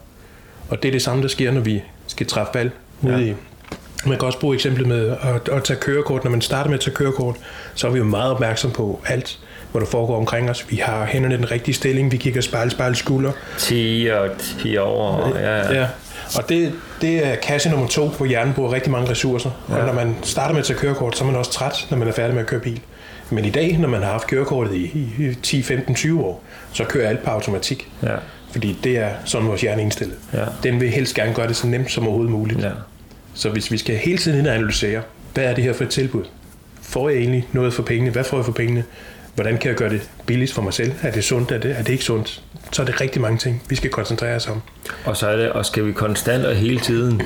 Og 0.68 0.82
det 0.82 0.88
er 0.88 0.92
det 0.92 1.02
samme, 1.02 1.22
der 1.22 1.28
sker, 1.28 1.50
når 1.52 1.60
vi 1.60 1.82
skal 2.06 2.26
træffe 2.26 2.54
valg 2.54 2.70
ude 3.02 3.12
Ja. 3.14 3.18
i. 3.20 3.34
Man 4.06 4.18
kan 4.18 4.26
også 4.26 4.38
bruge 4.40 4.54
eksemplet 4.54 4.86
med 4.86 5.08
at, 5.22 5.48
at 5.48 5.64
tage 5.64 5.80
kørekort. 5.80 6.24
Når 6.24 6.30
man 6.30 6.40
starter 6.40 6.70
med 6.70 6.78
at 6.78 6.84
tage 6.84 6.94
kørekort, 6.94 7.36
så 7.74 7.86
er 7.86 7.90
vi 7.90 7.98
jo 7.98 8.04
meget 8.04 8.30
opmærksom 8.32 8.70
på 8.70 9.00
alt, 9.06 9.38
hvad 9.72 9.80
der 9.80 9.86
foregår 9.86 10.16
omkring 10.16 10.50
os. 10.50 10.66
Vi 10.70 10.76
har 10.76 11.04
hænderne 11.06 11.34
i 11.34 11.38
den 11.38 11.50
rigtige 11.50 11.74
stilling, 11.74 12.12
vi 12.12 12.16
kigger 12.16 12.40
spejl, 12.40 12.70
spejl, 12.70 12.96
skulder. 12.96 13.32
10 13.58 14.08
og 14.12 14.28
10 14.62 14.76
over. 14.76 15.28
Ja, 15.38 15.56
ja. 15.56 15.80
Ja. 15.80 15.86
Og 16.36 16.48
det, 16.48 16.72
det 17.00 17.26
er 17.26 17.36
kasse 17.36 17.70
nummer 17.70 17.86
to, 17.88 18.08
hvor 18.08 18.26
hjernen 18.26 18.54
bruger 18.54 18.72
rigtig 18.72 18.92
mange 18.92 19.10
ressourcer. 19.10 19.50
Ja. 19.68 19.76
Og 19.76 19.86
når 19.86 19.92
man 19.92 20.16
starter 20.22 20.52
med 20.54 20.60
at 20.60 20.66
tage 20.66 20.78
kørekort, 20.78 21.16
så 21.16 21.24
er 21.24 21.26
man 21.28 21.36
også 21.36 21.52
træt, 21.52 21.86
når 21.90 21.98
man 21.98 22.08
er 22.08 22.12
færdig 22.12 22.34
med 22.34 22.42
at 22.42 22.48
køre 22.48 22.60
bil. 22.60 22.80
Men 23.30 23.44
i 23.44 23.50
dag, 23.50 23.78
når 23.78 23.88
man 23.88 24.02
har 24.02 24.10
haft 24.10 24.26
kørekortet 24.26 24.74
i, 24.74 24.84
i 25.18 25.34
10, 25.42 25.62
15, 25.62 25.94
20 25.94 26.24
år, 26.24 26.42
så 26.72 26.84
kører 26.84 27.08
alt 27.08 27.22
på 27.24 27.30
automatik. 27.30 27.88
ja. 28.02 28.14
Fordi 28.52 28.78
det 28.84 28.98
er 28.98 29.10
sådan 29.24 29.48
vores 29.48 29.60
hjerne 29.60 29.80
er 29.80 29.84
indstillet. 29.84 30.16
Ja. 30.32 30.44
Den 30.62 30.80
vil 30.80 30.90
helst 30.90 31.14
gerne 31.14 31.34
gøre 31.34 31.48
det 31.48 31.56
så 31.56 31.66
nemt 31.66 31.90
som 31.90 32.04
overhovedet 32.04 32.32
muligt. 32.32 32.62
ja. 32.62 32.70
Så 33.34 33.50
hvis 33.50 33.72
vi 33.72 33.78
skal 33.78 33.96
hele 33.96 34.18
tiden 34.18 34.38
ind 34.38 34.46
og 34.46 34.54
analysere, 34.54 35.02
hvad 35.34 35.44
er 35.44 35.54
det 35.54 35.64
her 35.64 35.72
for 35.72 35.84
et 35.84 35.90
tilbud? 35.90 36.24
Får 36.82 37.08
jeg 37.08 37.18
egentlig 37.18 37.48
noget 37.52 37.74
for 37.74 37.82
pengene? 37.82 38.10
Hvad 38.10 38.24
får 38.24 38.36
jeg 38.36 38.44
for 38.44 38.52
pengene? 38.52 38.84
Hvordan 39.36 39.58
kan 39.58 39.68
jeg 39.68 39.76
gøre 39.76 39.90
det 39.90 40.10
billigst 40.26 40.54
for 40.54 40.62
mig 40.62 40.74
selv? 40.74 40.92
Er 41.02 41.10
det 41.10 41.24
sundt? 41.24 41.52
Er 41.52 41.58
det, 41.58 41.70
er 41.78 41.82
det 41.82 41.92
ikke 41.92 42.04
sundt? 42.04 42.42
Så 42.72 42.82
er 42.82 42.86
det 42.86 43.00
rigtig 43.00 43.22
mange 43.22 43.38
ting, 43.38 43.62
vi 43.68 43.76
skal 43.76 43.90
koncentrere 43.90 44.36
os 44.36 44.48
om. 44.48 44.62
Og 45.04 45.16
så 45.16 45.26
er 45.26 45.36
det, 45.36 45.50
og 45.50 45.66
skal 45.66 45.86
vi 45.86 45.92
konstant 45.92 46.44
og 46.44 46.54
hele 46.54 46.80
tiden, 46.80 47.22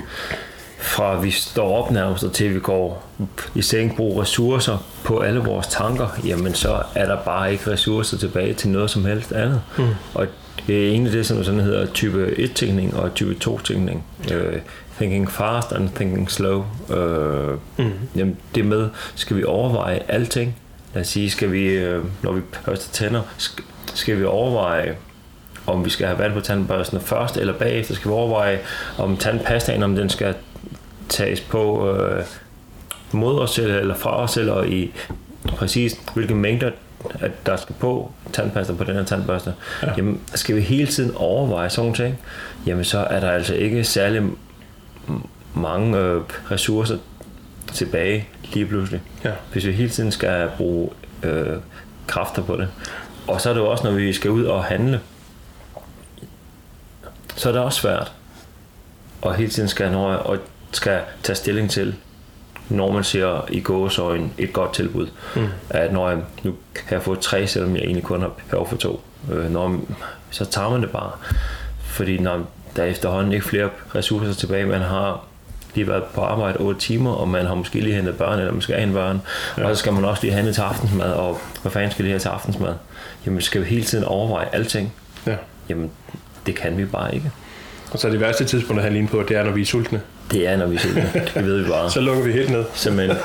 fra 0.78 1.20
vi 1.20 1.30
står 1.30 1.84
op 1.84 1.90
nærmest 1.90 2.24
og 2.24 2.32
til 2.32 2.54
vi 2.54 2.60
går 2.60 3.06
i 3.54 3.62
seng, 3.62 3.96
bruge 3.96 4.22
ressourcer 4.22 4.86
på 5.04 5.18
alle 5.18 5.40
vores 5.40 5.66
tanker, 5.66 6.20
jamen 6.24 6.54
så 6.54 6.82
er 6.94 7.06
der 7.06 7.16
bare 7.24 7.52
ikke 7.52 7.70
ressourcer 7.70 8.18
tilbage 8.18 8.54
til 8.54 8.70
noget 8.70 8.90
som 8.90 9.04
helst 9.04 9.32
andet. 9.32 9.62
Mm. 9.78 9.84
Og 10.14 10.26
det 10.66 10.86
er 10.86 10.90
egentlig 10.90 11.12
det, 11.12 11.26
som 11.26 11.44
sådan 11.44 11.60
hedder 11.60 11.86
type 11.86 12.34
1-tænkning 12.38 12.96
og 12.96 13.14
type 13.14 13.36
2-tænkning. 13.44 14.04
Uh, 14.30 14.58
thinking 14.96 15.30
fast 15.30 15.72
and 15.72 15.90
thinking 15.94 16.30
slow. 16.30 16.64
Uh, 16.88 17.50
mm. 17.76 17.92
jamen, 18.16 18.36
det 18.54 18.64
med, 18.64 18.88
skal 19.14 19.36
vi 19.36 19.44
overveje 19.44 20.00
alting? 20.08 20.56
Lad 20.94 21.00
os 21.00 21.08
sige, 21.08 21.30
skal 21.30 21.52
vi, 21.52 21.86
uh, 21.86 22.04
når 22.22 22.32
vi 22.32 22.40
børster 22.64 22.92
tænder, 22.92 23.22
skal, 23.36 23.64
skal 23.94 24.18
vi 24.18 24.24
overveje, 24.24 24.96
om 25.66 25.84
vi 25.84 25.90
skal 25.90 26.06
have 26.06 26.18
vand 26.18 26.32
på 26.32 26.40
tandbørsten 26.40 27.00
først 27.00 27.36
eller 27.36 27.58
bagefter. 27.58 27.94
Skal 27.94 28.08
vi 28.08 28.14
overveje, 28.14 28.60
om 28.98 29.16
tandpastaen, 29.16 29.82
om 29.82 29.96
den 29.96 30.08
skal 30.08 30.34
tages 31.08 31.40
på 31.40 31.94
øh, 31.96 32.24
mod 33.12 33.40
os 33.40 33.50
selv 33.50 33.70
eller 33.70 33.94
fra 33.94 34.22
os 34.22 34.30
selv, 34.30 34.50
og 34.50 34.68
i 34.68 34.92
præcis 35.48 36.00
hvilke 36.14 36.34
mængder 36.34 36.70
at 37.20 37.46
der 37.46 37.56
skal 37.56 37.74
på 37.78 38.12
tandpasta 38.32 38.72
på 38.72 38.84
den 38.84 38.94
her 38.94 39.04
tandbørste, 39.04 39.54
ja. 39.82 39.88
jamen 39.96 40.20
skal 40.34 40.56
vi 40.56 40.60
hele 40.60 40.86
tiden 40.86 41.12
overveje 41.16 41.70
sådan 41.70 41.90
nogle 41.90 42.04
ting, 42.04 42.18
jamen 42.66 42.84
så 42.84 42.98
er 42.98 43.20
der 43.20 43.30
altså 43.30 43.54
ikke 43.54 43.84
særlig 43.84 44.22
mange 45.54 45.98
øh, 45.98 46.20
ressourcer 46.50 46.96
tilbage 47.72 48.28
lige 48.42 48.66
pludselig. 48.66 49.02
Ja. 49.24 49.32
Hvis 49.52 49.66
vi 49.66 49.72
hele 49.72 49.90
tiden 49.90 50.12
skal 50.12 50.50
bruge 50.56 50.90
øh, 51.22 51.56
kræfter 52.06 52.42
på 52.42 52.56
det. 52.56 52.68
Og 53.28 53.40
så 53.40 53.50
er 53.50 53.54
det 53.54 53.60
jo 53.60 53.70
også, 53.70 53.84
når 53.84 53.90
vi 53.90 54.12
skal 54.12 54.30
ud 54.30 54.44
og 54.44 54.64
handle, 54.64 55.00
så 57.36 57.48
er 57.48 57.52
det 57.52 57.62
også 57.62 57.80
svært. 57.80 58.12
Og 59.22 59.34
hele 59.34 59.50
tiden 59.50 59.68
skal, 59.68 59.92
når, 59.92 60.12
og 60.12 60.38
skal 60.72 61.00
tage 61.22 61.36
stilling 61.36 61.70
til, 61.70 61.96
når 62.68 62.92
man 62.92 63.04
ser 63.04 63.46
i 63.50 63.60
gåsøjen 63.60 64.32
et 64.38 64.52
godt 64.52 64.74
tilbud. 64.74 65.08
Mm. 65.36 65.46
At 65.70 65.92
når 65.92 66.08
jeg 66.08 66.18
nu 66.42 66.54
kan 66.74 66.94
jeg 66.94 67.02
få 67.02 67.14
tre, 67.14 67.46
selvom 67.46 67.76
jeg 67.76 67.82
egentlig 67.82 68.04
kun 68.04 68.20
har 68.20 68.32
behov 68.50 68.68
for 68.68 68.76
to. 68.76 69.02
Øh, 69.32 69.52
når, 69.52 69.80
så 70.30 70.44
tager 70.44 70.70
man 70.70 70.82
det 70.82 70.90
bare. 70.90 71.12
Fordi 71.82 72.18
når 72.18 72.46
der 72.76 72.82
er 72.82 72.86
efterhånden 72.86 73.32
ikke 73.32 73.46
flere 73.46 73.70
ressourcer 73.94 74.34
tilbage, 74.34 74.66
man 74.66 74.80
har 74.80 75.24
lige 75.74 75.88
været 75.88 76.02
på 76.04 76.20
arbejde 76.20 76.58
8 76.58 76.80
timer, 76.80 77.12
og 77.12 77.28
man 77.28 77.46
har 77.46 77.54
måske 77.54 77.80
lige 77.80 77.94
hentet 77.94 78.16
børn, 78.16 78.38
eller 78.38 78.52
måske 78.52 78.76
en 78.76 78.92
børn, 78.92 79.22
ja. 79.58 79.68
og 79.68 79.76
så 79.76 79.80
skal 79.80 79.92
man 79.92 80.04
også 80.04 80.22
lige 80.22 80.34
handle 80.34 80.52
til 80.52 80.60
aftensmad, 80.60 81.12
og 81.12 81.40
hvad 81.62 81.72
fanden 81.72 81.90
skal 81.90 82.04
det 82.04 82.12
her 82.12 82.18
til 82.18 82.28
aftensmad? 82.28 82.74
Jamen, 83.26 83.40
skal 83.40 83.60
vi 83.60 83.66
hele 83.66 83.84
tiden 83.84 84.04
overveje 84.04 84.46
alting? 84.52 84.92
Ja. 85.26 85.36
Jamen, 85.68 85.90
det 86.46 86.54
kan 86.54 86.78
vi 86.78 86.84
bare 86.84 87.14
ikke. 87.14 87.30
Og 87.90 87.98
så 87.98 88.06
er 88.06 88.10
det 88.10 88.20
værste 88.20 88.44
tidspunkt 88.44 88.78
at 88.80 88.82
handle 88.82 88.98
ind 88.98 89.08
på, 89.08 89.22
det 89.28 89.36
er, 89.36 89.44
når 89.44 89.50
vi 89.50 89.60
er 89.60 89.66
sultne. 89.66 90.00
Det 90.30 90.48
er, 90.48 90.56
når 90.56 90.66
vi 90.66 90.74
er 90.74 90.78
sultne. 90.78 91.10
Det 91.34 91.46
ved 91.46 91.62
vi 91.62 91.68
bare. 91.70 91.90
så 91.96 92.00
lukker 92.00 92.22
vi 92.22 92.32
helt 92.32 92.50
ned. 92.50 92.64
Simpelthen. 92.74 93.16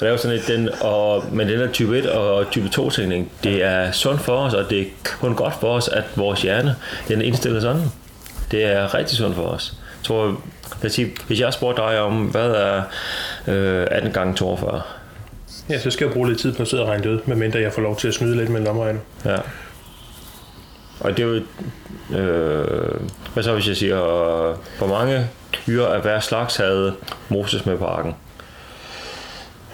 Det 0.00 0.02
er 0.02 0.10
jo 0.10 0.16
sådan 0.16 0.36
et, 0.36 0.46
den, 0.48 0.68
og, 0.80 1.24
men 1.32 1.48
den 1.48 1.60
der 1.60 1.72
type 1.72 1.98
1 1.98 2.06
og 2.06 2.50
type 2.50 2.68
2 2.68 2.90
tænkning, 2.90 3.32
det 3.44 3.64
er 3.64 3.92
sundt 3.92 4.20
for 4.20 4.36
os, 4.36 4.54
og 4.54 4.70
det 4.70 4.80
er 4.80 4.84
kun 5.20 5.34
godt 5.34 5.54
for 5.60 5.68
os, 5.68 5.88
at 5.88 6.04
vores 6.16 6.42
hjerne, 6.42 6.74
den 7.08 7.20
er 7.20 7.24
indstillet 7.24 7.62
sådan. 7.62 7.82
Det 8.50 8.64
er 8.64 8.94
rigtig 8.94 9.16
sundt 9.16 9.36
for 9.36 9.42
os. 9.42 9.74
Tror, 10.06 10.40
lad 10.82 10.90
sige, 10.90 11.12
hvis 11.26 11.40
jeg 11.40 11.52
spurgte 11.52 11.82
dig 11.82 12.00
om, 12.00 12.26
hvad 12.26 12.50
er 12.50 12.82
øh, 13.46 13.86
18 13.90 14.12
gange 14.12 14.34
42? 14.34 14.82
Ja, 15.70 15.80
så 15.80 15.90
skal 15.90 16.04
jeg 16.04 16.14
bruge 16.14 16.28
lidt 16.28 16.40
tid 16.40 16.52
på 16.52 16.62
at 16.62 16.68
sidde 16.68 16.82
og 16.82 16.88
regne 16.88 17.02
det 17.02 17.10
ud, 17.10 17.20
medmindre 17.26 17.60
jeg 17.60 17.72
får 17.72 17.82
lov 17.82 17.96
til 17.96 18.08
at 18.08 18.14
snyde 18.14 18.36
lidt 18.36 18.48
med 18.48 18.60
lommeregner. 18.60 19.00
Ja. 19.24 19.36
Og 21.00 21.16
det 21.16 21.22
er 21.22 21.26
jo... 21.26 21.34
Øh, 22.18 23.00
hvad 23.34 23.42
så 23.42 23.54
hvis 23.54 23.68
jeg 23.68 23.76
siger, 23.76 23.96
hvor 24.78 24.86
mange 24.86 25.26
dyr 25.66 25.84
af 25.84 26.00
hver 26.00 26.20
slags 26.20 26.56
havde 26.56 26.94
Moses 27.28 27.66
med 27.66 27.78
på 27.78 27.84
arken? 27.84 28.14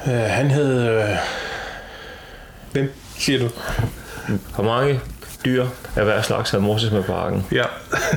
Øh, 0.07 0.12
han 0.12 0.51
havde... 0.51 0.87
Øh, 0.87 1.17
hvem 2.73 2.93
siger 3.19 3.39
du? 3.39 3.49
Hvor 4.55 4.65
mange 4.65 5.01
dyr 5.44 5.66
af 5.96 6.04
hver 6.04 6.22
slags 6.22 6.50
havde 6.50 6.64
Moses 6.64 6.92
med 6.92 7.02
på 7.02 7.12
arken? 7.12 7.46
Ja, 7.52 7.64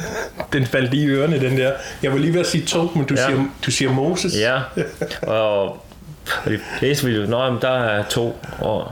den 0.53 0.65
faldt 0.65 0.91
lige 0.91 1.03
i 1.03 1.09
ørerne, 1.09 1.39
den 1.39 1.57
der. 1.57 1.71
Jeg 2.03 2.11
var 2.11 2.17
lige 2.17 2.33
ved 2.33 2.39
at 2.39 2.47
sige 2.47 2.65
to, 2.65 2.91
men 2.95 3.05
du, 3.05 3.13
ja. 3.17 3.25
siger, 3.25 3.45
du 3.65 3.71
siger 3.71 3.91
Moses. 3.91 4.33
Ja, 4.39 4.59
og, 5.37 5.63
og 6.45 6.51
de 6.51 6.59
fleste 6.79 7.05
ville 7.05 7.21
jo, 7.21 7.27
nå, 7.27 7.59
der 7.59 7.69
er 7.69 8.03
to, 8.03 8.39
og 8.59 8.91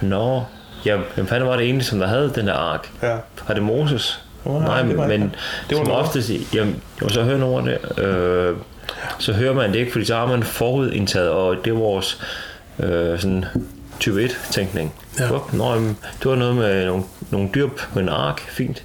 nå, 0.00 0.42
ja, 0.86 0.96
hvem 1.14 1.26
fanden 1.26 1.48
var 1.48 1.56
det 1.56 1.64
egentlig, 1.64 1.86
som 1.86 1.98
der 1.98 2.06
havde 2.06 2.32
den 2.34 2.46
der 2.46 2.54
ark? 2.54 2.90
Ja. 3.02 3.16
Var 3.48 3.54
det 3.54 3.62
Moses? 3.62 4.22
Oh, 4.44 4.62
nej, 4.62 4.82
nej 4.82 4.82
det 4.82 4.96
var, 4.96 5.06
men 5.06 5.34
det 5.70 5.78
var 5.78 5.84
som 5.84 5.92
oftest, 5.92 6.30
jamen, 6.54 6.82
jo, 7.02 7.08
så 7.08 7.22
hører 7.22 7.38
nogen 7.38 7.66
det, 7.66 7.98
øh, 7.98 8.56
så 9.18 9.32
hører 9.32 9.54
man 9.54 9.72
det 9.72 9.78
ikke, 9.78 9.92
fordi 9.92 10.04
så 10.04 10.14
har 10.14 10.26
man 10.26 10.42
forudindtaget, 10.42 11.30
og 11.30 11.56
det 11.64 11.70
er 11.70 11.74
vores 11.74 12.20
øh, 12.78 13.18
sådan 13.18 13.44
type 14.00 14.24
1-tænkning. 14.24 14.94
Ja. 15.18 15.28
Nå, 15.52 15.72
jamen, 15.72 15.96
det 16.22 16.30
var 16.30 16.36
noget 16.36 16.56
med 16.56 16.86
nogle, 16.86 17.04
nogle 17.30 17.48
dyr 17.54 17.68
på 17.92 17.98
en 17.98 18.08
ark, 18.08 18.40
fint. 18.40 18.82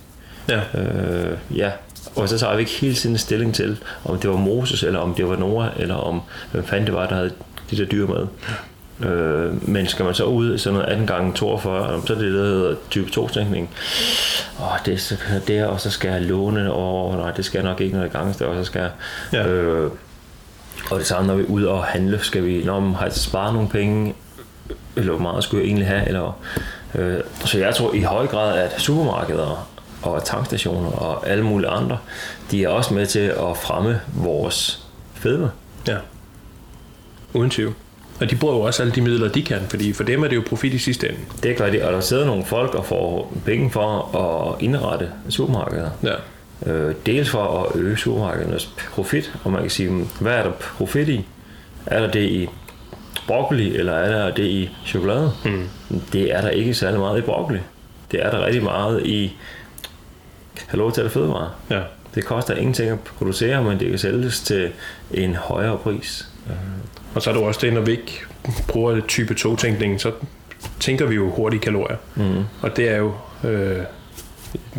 Ja. 0.49 0.79
Øh, 0.79 1.37
ja. 1.55 1.71
Og 2.15 2.29
så 2.29 2.37
tager 2.37 2.55
vi 2.55 2.59
ikke 2.59 2.71
hele 2.71 2.95
tiden 2.95 3.17
stilling 3.17 3.55
til, 3.55 3.77
om 4.05 4.19
det 4.19 4.29
var 4.29 4.37
Moses, 4.37 4.83
eller 4.83 4.99
om 4.99 5.13
det 5.15 5.29
var 5.29 5.35
Noah, 5.35 5.69
eller 5.77 5.95
om 5.95 6.21
hvem 6.51 6.65
fanden 6.65 6.85
det 6.85 6.93
var, 6.95 7.07
der 7.07 7.15
havde 7.15 7.31
de 7.71 7.77
der 7.77 7.85
dyr 7.85 8.07
med. 8.07 8.27
Øh, 9.09 9.69
men 9.69 9.87
skal 9.87 10.05
man 10.05 10.13
så 10.13 10.23
ud 10.23 10.55
i 10.55 10.57
sådan 10.57 10.73
noget 10.79 10.91
18 10.91 11.07
gange 11.07 11.33
42, 11.33 12.01
så 12.07 12.13
er 12.13 12.17
det 12.17 12.25
det, 12.25 12.33
der 12.33 12.45
hedder 12.45 12.75
type 12.89 13.09
2-tænkning. 13.19 13.69
Åh, 14.59 14.77
det 14.85 15.17
er 15.29 15.39
det, 15.47 15.65
og 15.65 15.81
så 15.81 15.89
skal 15.89 16.11
jeg 16.11 16.21
låne, 16.21 16.73
og 16.73 17.15
nej, 17.15 17.31
det 17.31 17.45
skal 17.45 17.59
jeg 17.59 17.69
nok 17.69 17.81
ikke, 17.81 17.97
når 17.97 18.03
det 18.03 18.41
er 18.41 18.45
og 18.45 18.55
så 18.55 18.63
skal 18.63 18.79
jeg... 18.79 18.91
Ja. 19.33 19.47
Øh, 19.47 19.91
og 20.91 20.99
det 20.99 21.07
samme, 21.07 21.27
når 21.27 21.35
vi 21.35 21.43
er 21.43 21.47
ude 21.47 21.69
og 21.69 21.83
handle, 21.83 22.19
skal 22.19 22.45
vi, 22.45 22.63
når 22.63 22.79
man 22.79 22.93
har 22.93 23.09
sparet 23.09 23.53
nogle 23.53 23.69
penge, 23.69 24.13
eller 24.95 25.11
hvor 25.11 25.21
meget 25.21 25.43
skulle 25.43 25.61
jeg 25.61 25.67
egentlig 25.67 25.87
have, 25.87 26.07
eller... 26.07 26.39
Øh, 26.95 27.19
så 27.45 27.57
jeg 27.57 27.75
tror 27.75 27.93
i 27.93 28.01
høj 28.01 28.27
grad, 28.27 28.57
at 28.57 28.81
supermarkeder 28.81 29.67
og 30.01 30.23
tankstationer 30.23 30.89
og 30.89 31.27
alle 31.29 31.43
mulige 31.43 31.69
andre, 31.69 31.97
de 32.51 32.63
er 32.63 32.69
også 32.69 32.93
med 32.93 33.05
til 33.05 33.19
at 33.19 33.57
fremme 33.63 34.01
vores 34.13 34.85
fedme. 35.13 35.51
Ja. 35.87 35.97
Uden 37.33 37.49
tvivl. 37.49 37.73
Og 38.21 38.29
de 38.29 38.35
bruger 38.35 38.55
jo 38.55 38.61
også 38.61 38.83
alle 38.83 38.95
de 38.95 39.01
midler, 39.01 39.27
de 39.27 39.41
kan, 39.41 39.59
fordi 39.69 39.93
for 39.93 40.03
dem 40.03 40.23
er 40.23 40.27
det 40.27 40.35
jo 40.35 40.43
profit 40.49 40.73
i 40.73 40.77
sidste 40.77 41.09
ende. 41.09 41.19
Det 41.43 41.57
gør 41.57 41.69
de, 41.69 41.85
og 41.85 41.93
der 41.93 41.99
sidder 41.99 42.25
nogle 42.25 42.45
folk 42.45 42.75
og 42.75 42.85
får 42.85 43.33
penge 43.45 43.71
for 43.71 44.17
at 44.17 44.61
indrette 44.63 45.09
supermarkeder. 45.29 45.89
Ja. 46.03 46.15
Øh, 46.71 46.95
dels 47.05 47.29
for 47.29 47.63
at 47.63 47.81
øge 47.81 47.97
supermarkedernes 47.97 48.69
profit, 48.91 49.33
og 49.43 49.51
man 49.51 49.61
kan 49.61 49.69
sige, 49.69 50.07
hvad 50.19 50.33
er 50.33 50.43
der 50.43 50.51
profit 50.51 51.09
i? 51.09 51.25
Er 51.85 51.99
der 51.99 52.11
det 52.11 52.29
i 52.29 52.49
broccoli, 53.31 53.75
eller 53.77 53.93
er 53.93 54.09
der 54.09 54.33
det 54.33 54.43
i 54.43 54.69
chokolade? 54.85 55.31
Mm. 55.45 55.69
Det 56.13 56.35
er 56.35 56.41
der 56.41 56.49
ikke 56.49 56.73
særlig 56.73 56.99
meget 56.99 57.17
i 57.17 57.21
broccoli. 57.21 57.59
Det 58.11 58.25
er 58.25 58.31
der 58.31 58.45
rigtig 58.45 58.63
meget 58.63 59.05
i 59.05 59.33
have 60.67 60.77
lov 60.77 60.91
til 60.91 61.01
at 61.01 61.11
fødevare. 61.11 61.49
Ja. 61.69 61.81
Det 62.15 62.25
koster 62.25 62.55
ingenting 62.55 62.89
at 62.89 62.99
producere, 62.99 63.63
men 63.63 63.79
det 63.79 63.89
kan 63.89 63.99
sælges 63.99 64.41
til 64.41 64.71
en 65.11 65.35
højere 65.35 65.77
pris. 65.77 66.27
Og 67.15 67.21
så 67.21 67.29
er 67.29 67.33
det 67.33 67.43
også 67.43 67.59
det, 67.63 67.73
når 67.73 67.81
vi 67.81 67.91
ikke 67.91 68.21
bruger 68.67 69.01
type 69.07 69.35
2-tænkningen, 69.39 69.99
så 69.99 70.11
tænker 70.79 71.05
vi 71.05 71.15
jo 71.15 71.29
hurtige 71.29 71.59
kalorier. 71.59 71.97
Mm. 72.15 72.43
Og 72.61 72.77
det 72.77 72.89
er 72.89 72.97
jo 72.97 73.13
øh, 73.43 73.77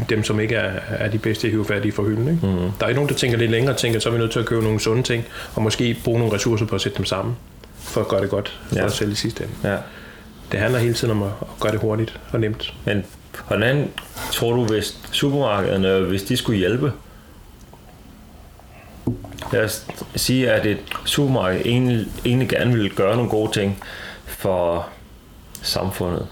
dem, 0.08 0.24
som 0.24 0.40
ikke 0.40 0.54
er, 0.54 0.80
er 0.88 1.08
de 1.08 1.18
bedste 1.18 1.48
hive 1.48 1.64
færdige 1.64 1.92
for 1.92 2.02
hylden. 2.02 2.28
Ikke? 2.28 2.46
Mm. 2.46 2.56
Der 2.56 2.84
er 2.84 2.88
ikke 2.88 2.98
nogen, 2.98 3.08
der 3.08 3.14
tænker 3.14 3.38
lidt 3.38 3.50
længere 3.50 3.74
og 3.74 3.78
tænker, 3.78 4.00
så 4.00 4.08
er 4.08 4.12
vi 4.12 4.18
nødt 4.18 4.32
til 4.32 4.40
at 4.40 4.46
købe 4.46 4.62
nogle 4.62 4.80
sunde 4.80 5.02
ting, 5.02 5.24
og 5.54 5.62
måske 5.62 5.96
bruge 6.04 6.18
nogle 6.18 6.34
ressourcer 6.34 6.66
på 6.66 6.74
at 6.74 6.80
sætte 6.80 6.98
dem 6.98 7.04
sammen, 7.04 7.36
for 7.82 8.00
at 8.00 8.08
gøre 8.08 8.22
det 8.22 8.30
godt 8.30 8.60
for 8.68 8.76
ja. 8.76 8.84
os 8.84 8.92
selv 8.92 9.12
i 9.12 9.14
sidste 9.14 9.44
ende. 9.44 9.72
Ja. 9.72 9.76
Det 10.52 10.60
handler 10.60 10.78
hele 10.78 10.94
tiden 10.94 11.10
om 11.10 11.22
at, 11.22 11.30
at 11.40 11.60
gøre 11.60 11.72
det 11.72 11.80
hurtigt 11.80 12.20
og 12.32 12.40
nemt. 12.40 12.74
Men 12.84 13.04
hvordan 13.46 13.90
tror 14.32 14.52
du, 14.52 14.64
hvis 14.64 14.98
supermarkederne, 15.12 16.00
hvis 16.00 16.22
de 16.22 16.36
skulle 16.36 16.58
hjælpe 16.58 16.92
lad 19.52 19.64
os 19.64 19.86
sige, 20.16 20.50
at 20.50 20.66
et 20.66 20.78
supermarked 21.04 21.60
egentlig, 21.64 22.06
egentlig 22.24 22.48
gerne 22.48 22.74
vil 22.74 22.94
gøre 22.94 23.16
nogle 23.16 23.30
gode 23.30 23.52
ting 23.52 23.82
for 24.26 24.88
samfundet. 25.62 26.26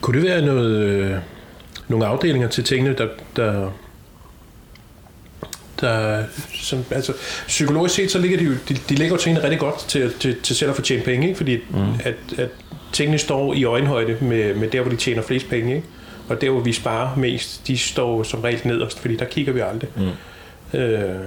Kunne 0.00 0.20
det 0.20 0.28
være 0.28 0.42
noget, 0.42 0.76
øh, 0.76 1.16
nogle 1.88 2.06
afdelinger 2.06 2.48
til 2.48 2.64
tingene, 2.64 2.94
der, 2.96 3.08
der, 3.36 3.70
der 5.82 6.24
som, 6.54 6.84
altså, 6.90 7.12
psykologisk 7.46 7.94
set, 7.94 8.10
så 8.10 8.18
ligger 8.18 8.38
de 8.38 8.44
jo, 8.44 8.52
de, 8.68 8.74
de 8.88 8.94
lægger 8.94 9.16
jo 9.16 9.20
tingene 9.20 9.44
rigtig 9.44 9.60
godt 9.60 9.78
til, 9.88 10.12
til, 10.20 10.40
til 10.40 10.56
selv 10.56 10.70
at 10.70 10.76
fortjene 10.76 11.02
penge, 11.02 11.26
ikke? 11.26 11.36
fordi 11.36 11.56
mm. 11.70 11.92
at, 12.04 12.14
at 12.38 12.48
tingene 12.92 13.18
står 13.18 13.54
i 13.54 13.64
øjenhøjde 13.64 14.16
med, 14.20 14.54
med 14.54 14.68
der, 14.68 14.80
hvor 14.80 14.90
de 14.90 14.96
tjener 14.96 15.22
flest 15.22 15.48
penge, 15.48 15.74
ikke? 15.74 15.86
og 16.28 16.40
der, 16.40 16.50
hvor 16.50 16.60
vi 16.60 16.72
sparer 16.72 17.16
mest, 17.16 17.66
de 17.66 17.78
står 17.78 18.22
som 18.22 18.40
regel 18.40 18.60
nederst, 18.64 18.98
fordi 18.98 19.16
der 19.16 19.24
kigger 19.24 19.52
vi 19.52 19.60
aldrig. 19.60 19.90
Mm. 19.96 20.78
Øh, 20.78 21.20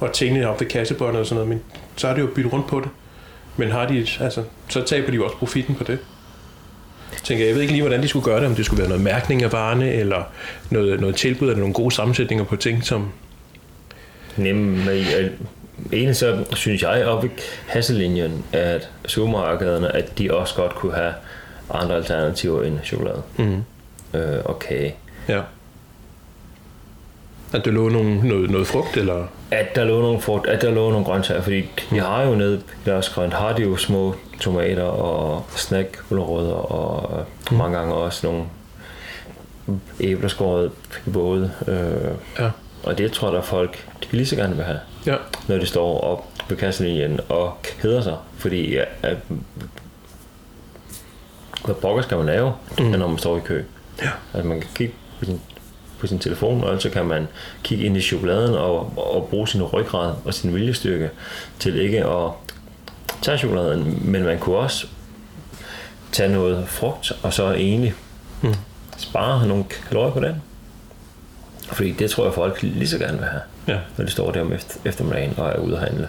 og 0.00 0.12
tingene 0.12 0.48
op 0.48 0.60
ved 0.60 0.68
kassebåndet 0.68 1.20
og 1.20 1.26
sådan 1.26 1.44
noget, 1.44 1.48
men 1.48 1.62
så 1.96 2.08
er 2.08 2.14
det 2.14 2.20
jo 2.20 2.26
byttet 2.34 2.52
rundt 2.52 2.66
på 2.66 2.80
det. 2.80 2.88
Men 3.56 3.70
har 3.70 3.86
de, 3.86 4.06
altså, 4.20 4.42
så 4.68 4.82
taber 4.82 5.10
de 5.10 5.16
jo 5.16 5.24
også 5.24 5.36
profitten 5.36 5.74
på 5.74 5.84
det. 5.84 5.98
Tænker, 7.24 7.46
jeg 7.46 7.54
ved 7.54 7.62
ikke 7.62 7.72
lige, 7.72 7.82
hvordan 7.82 8.02
de 8.02 8.08
skulle 8.08 8.24
gøre 8.24 8.40
det, 8.40 8.46
om 8.46 8.54
det 8.54 8.66
skulle 8.66 8.80
være 8.80 8.88
noget 8.88 9.04
mærkning 9.04 9.42
af 9.42 9.52
varerne, 9.52 9.92
eller 9.92 10.22
noget, 10.70 11.00
noget 11.00 11.16
tilbud, 11.16 11.48
eller 11.48 11.58
nogle 11.58 11.74
gode 11.74 11.94
sammensætninger 11.94 12.44
på 12.44 12.56
ting, 12.56 12.84
som... 12.84 13.12
Nemme, 14.36 14.92
egentlig 15.92 16.16
så 16.16 16.44
synes 16.52 16.82
jeg 16.82 17.06
op 17.06 17.24
i 17.24 17.28
kasselinjen, 17.72 18.44
at 18.52 18.90
supermarkederne, 19.06 19.96
at 19.96 20.18
de 20.18 20.34
også 20.34 20.54
godt 20.54 20.74
kunne 20.74 20.94
have 20.94 21.12
andre 21.70 21.96
alternativer 21.96 22.62
end 22.62 22.78
chokolade 22.84 23.22
mm. 23.38 23.64
øh, 24.14 24.38
og 24.44 24.58
kage. 24.58 24.94
Ja. 25.28 25.40
At 27.52 27.64
der 27.64 27.70
lå 27.70 27.88
nogle, 27.88 28.28
noget, 28.28 28.50
noget 28.50 28.66
frugt, 28.66 28.96
eller? 28.96 29.26
At 29.50 29.74
der 29.74 29.84
lå 29.84 30.00
nogle 30.00 30.20
frugt, 30.20 30.46
at 30.46 30.62
der 30.62 30.70
lå 30.70 30.90
nogle 30.90 31.04
grøntsager, 31.04 31.42
fordi 31.42 31.68
vi 31.90 31.98
har 31.98 32.22
jo 32.22 32.34
nede 32.34 32.56
i 32.56 32.88
deres 32.88 33.08
grønt, 33.08 33.34
har 33.34 33.52
de 33.52 33.62
jo 33.62 33.76
små 33.76 34.14
tomater 34.40 34.82
og 34.82 35.44
snackgulerødder 35.56 36.72
og 36.72 37.24
mm. 37.50 37.56
mange 37.56 37.78
gange 37.78 37.94
også 37.94 38.26
nogle 38.26 38.44
æbler 40.00 40.28
skåret 40.28 40.70
i 41.06 41.10
både. 41.10 41.52
Øh, 41.68 42.44
ja. 42.44 42.50
Og 42.84 42.98
det 42.98 43.12
tror 43.12 43.28
jeg, 43.28 43.34
der 43.34 43.42
folk 43.42 43.86
de 44.02 44.16
lige 44.16 44.26
så 44.26 44.36
gerne 44.36 44.56
vil 44.56 44.64
have, 44.64 44.78
ja. 45.06 45.16
når 45.48 45.58
de 45.58 45.66
står 45.66 46.00
op 46.00 46.24
på 46.48 46.54
kasselinjen 46.54 47.20
og 47.28 47.56
keder 47.62 48.02
sig, 48.02 48.16
fordi 48.38 48.72
ja, 48.72 48.84
at 49.02 49.16
hvad 51.64 51.74
pokker 51.74 52.02
skal 52.02 52.16
man 52.16 52.26
lave, 52.26 52.52
mm. 52.78 52.84
når 52.84 53.08
man 53.08 53.18
står 53.18 53.36
i 53.36 53.40
kø. 53.40 53.62
Ja. 54.02 54.10
Altså 54.34 54.48
man 54.48 54.60
kan 54.60 54.70
kigge 54.74 54.94
på 55.18 55.24
sin, 55.24 55.40
på 55.98 56.06
sin 56.06 56.18
telefon, 56.18 56.64
og 56.64 56.82
så 56.82 56.90
kan 56.90 57.06
man 57.06 57.28
kigge 57.62 57.84
ind 57.84 57.96
i 57.96 58.00
chokoladen 58.00 58.54
og, 58.54 58.92
og 58.96 59.28
bruge 59.30 59.48
sin 59.48 59.62
ryggrad 59.62 60.14
og 60.24 60.34
sin 60.34 60.54
viljestyrke 60.54 61.10
til 61.58 61.80
ikke 61.80 62.06
at 62.06 62.30
tage 63.22 63.38
chokoladen, 63.38 64.10
men 64.10 64.22
man 64.22 64.38
kunne 64.38 64.56
også 64.56 64.86
tage 66.12 66.32
noget 66.32 66.68
frugt, 66.68 67.12
og 67.22 67.32
så 67.32 67.52
egentlig 67.52 67.94
mm. 68.42 68.54
spare 68.96 69.46
nogle 69.46 69.64
kalorier 69.64 70.12
på 70.12 70.20
den. 70.20 70.42
Fordi 71.72 71.92
det 71.92 72.10
tror 72.10 72.24
jeg, 72.24 72.34
folk 72.34 72.62
lige 72.62 72.88
så 72.88 72.98
gerne 72.98 73.18
vil 73.18 73.26
have, 73.26 73.42
Ja. 73.68 73.78
når 73.96 74.04
de 74.04 74.10
står 74.10 74.30
der 74.30 74.40
om 74.40 74.52
efter, 74.52 74.76
eftermiddagen 74.84 75.34
og 75.36 75.48
er 75.48 75.56
ude 75.58 75.76
at 75.76 75.80
handle. 75.82 76.08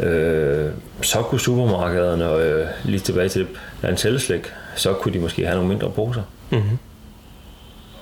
Øh, 0.00 0.70
så 1.02 1.22
kunne 1.22 1.40
supermarkederne, 1.40 2.32
øh, 2.34 2.66
lige 2.84 2.98
tilbage 3.00 3.28
til 3.28 3.40
det 3.40 3.48
så 4.76 4.92
kunne 4.92 5.14
de 5.14 5.18
måske 5.18 5.44
have 5.44 5.54
nogle 5.54 5.68
mindre 5.68 5.90
poser. 5.90 6.22
Mm-hmm. 6.50 6.78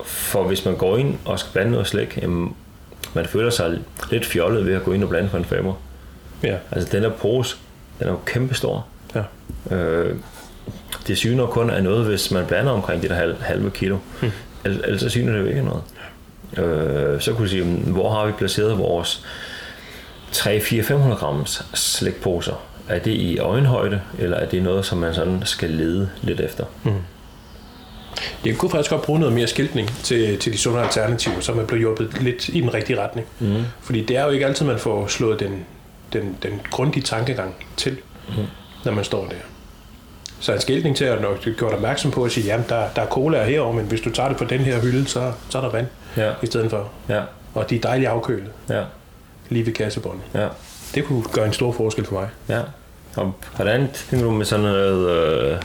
For 0.04 0.42
hvis 0.44 0.64
man 0.64 0.76
går 0.76 0.96
ind 0.96 1.18
og 1.24 1.38
skal 1.38 1.52
blande 1.52 1.70
noget 1.70 1.86
slik, 1.86 2.18
jamen, 2.22 2.54
man 3.14 3.26
føler 3.26 3.50
sig 3.50 3.78
lidt 4.10 4.26
fjollet 4.26 4.66
ved 4.66 4.74
at 4.74 4.84
gå 4.84 4.92
ind 4.92 5.02
og 5.02 5.08
blande 5.08 5.28
for 5.28 5.38
en 5.38 5.44
femmer. 5.44 5.74
Ja. 6.42 6.56
Altså 6.72 6.88
den 6.92 7.02
der 7.02 7.10
pose, 7.10 7.56
den 7.98 8.06
er 8.06 8.10
jo 8.10 8.18
kæmpe 8.26 8.54
stor. 8.54 8.86
Ja. 9.14 9.22
Øh, 9.76 10.16
det 11.06 11.18
syner 11.18 11.46
kun 11.46 11.70
af 11.70 11.82
noget, 11.82 12.06
hvis 12.06 12.30
man 12.30 12.46
blander 12.46 12.72
omkring 12.72 13.02
det 13.02 13.10
der 13.10 13.16
halv, 13.16 13.36
halve 13.40 13.70
kilo. 13.70 13.98
Hmm. 14.20 14.30
Ellers 14.64 15.00
så 15.00 15.08
syner 15.08 15.32
det 15.32 15.40
jo 15.40 15.46
ikke 15.46 15.62
noget. 15.62 15.82
Øh, 16.56 17.20
så 17.20 17.32
kunne 17.32 17.44
du 17.44 17.50
sige, 17.50 17.64
hvor 17.64 18.10
har 18.10 18.26
vi 18.26 18.32
placeret 18.32 18.78
vores 18.78 19.26
3-4-500 20.32 20.94
grams 21.14 21.66
slikposer? 21.74 22.62
Er 22.88 22.98
det 22.98 23.10
i 23.10 23.38
øjenhøjde, 23.38 24.00
eller 24.18 24.36
er 24.36 24.48
det 24.48 24.62
noget, 24.62 24.84
som 24.84 24.98
man 24.98 25.14
sådan 25.14 25.42
skal 25.44 25.70
lede 25.70 26.10
lidt 26.22 26.40
efter? 26.40 26.64
Mm. 26.84 26.92
Jeg 28.44 28.56
kunne 28.56 28.70
faktisk 28.70 28.90
godt 28.90 29.02
bruge 29.02 29.20
noget 29.20 29.34
mere 29.34 29.46
skiltning 29.46 29.90
til, 30.02 30.38
til 30.38 30.52
de 30.52 30.58
sunde 30.58 30.80
alternativer, 30.80 31.40
så 31.40 31.54
man 31.54 31.66
bliver 31.66 31.78
hjulpet 31.78 32.22
lidt 32.22 32.48
i 32.48 32.60
den 32.60 32.74
rigtige 32.74 33.00
retning. 33.00 33.26
Mm. 33.38 33.62
Fordi 33.80 34.04
det 34.04 34.16
er 34.16 34.24
jo 34.24 34.30
ikke 34.30 34.46
altid, 34.46 34.66
man 34.66 34.78
får 34.78 35.06
slået 35.06 35.40
den, 35.40 35.66
den, 36.12 36.36
den 36.42 36.60
grundige 36.70 37.02
tankegang 37.02 37.54
til, 37.76 37.98
mm. 38.28 38.44
når 38.84 38.92
man 38.92 39.04
står 39.04 39.26
der. 39.26 39.34
Så 40.40 40.52
en 40.52 40.60
skiltning 40.60 40.96
til 40.96 41.04
at 41.04 41.20
nok 41.22 41.38
gjort 41.56 41.72
opmærksom 41.72 42.10
på 42.10 42.24
at 42.24 42.30
sige, 42.32 42.46
jamen 42.46 42.66
der, 42.68 42.82
der 42.96 43.02
er 43.02 43.06
cola 43.06 43.44
herovre, 43.44 43.72
men 43.76 43.84
hvis 43.86 44.00
du 44.00 44.10
tager 44.10 44.28
det 44.28 44.38
på 44.38 44.44
den 44.44 44.60
her 44.60 44.80
hylde, 44.80 45.08
så, 45.08 45.32
så 45.50 45.58
er 45.58 45.62
der 45.62 45.70
vand 45.70 45.86
Ja, 46.16 46.30
i 46.42 46.46
stedet 46.46 46.70
for. 46.70 46.88
ja, 47.08 47.20
Og 47.54 47.70
de 47.70 47.76
er 47.76 47.80
dejligt 47.80 48.10
afkølet 48.10 48.50
ja, 48.70 48.82
lige 49.48 49.66
ved 49.66 49.72
kassebåndet. 49.72 50.22
ja, 50.34 50.46
Det 50.94 51.04
kunne 51.04 51.22
gøre 51.32 51.46
en 51.46 51.52
stor 51.52 51.72
forskel 51.72 52.04
for 52.04 52.14
mig. 52.20 52.28
ja. 52.48 52.60
Og 53.16 53.32
hvordan 53.56 53.88
tænker 54.10 54.26
du 54.26 54.32
med 54.32 54.44
sådan 54.46 54.64
noget 54.64 55.10
øh, 55.10 55.56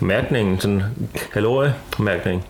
mærkning, 0.00 0.62
sådan 0.62 0.82
kaloriemærkning? 1.32 2.46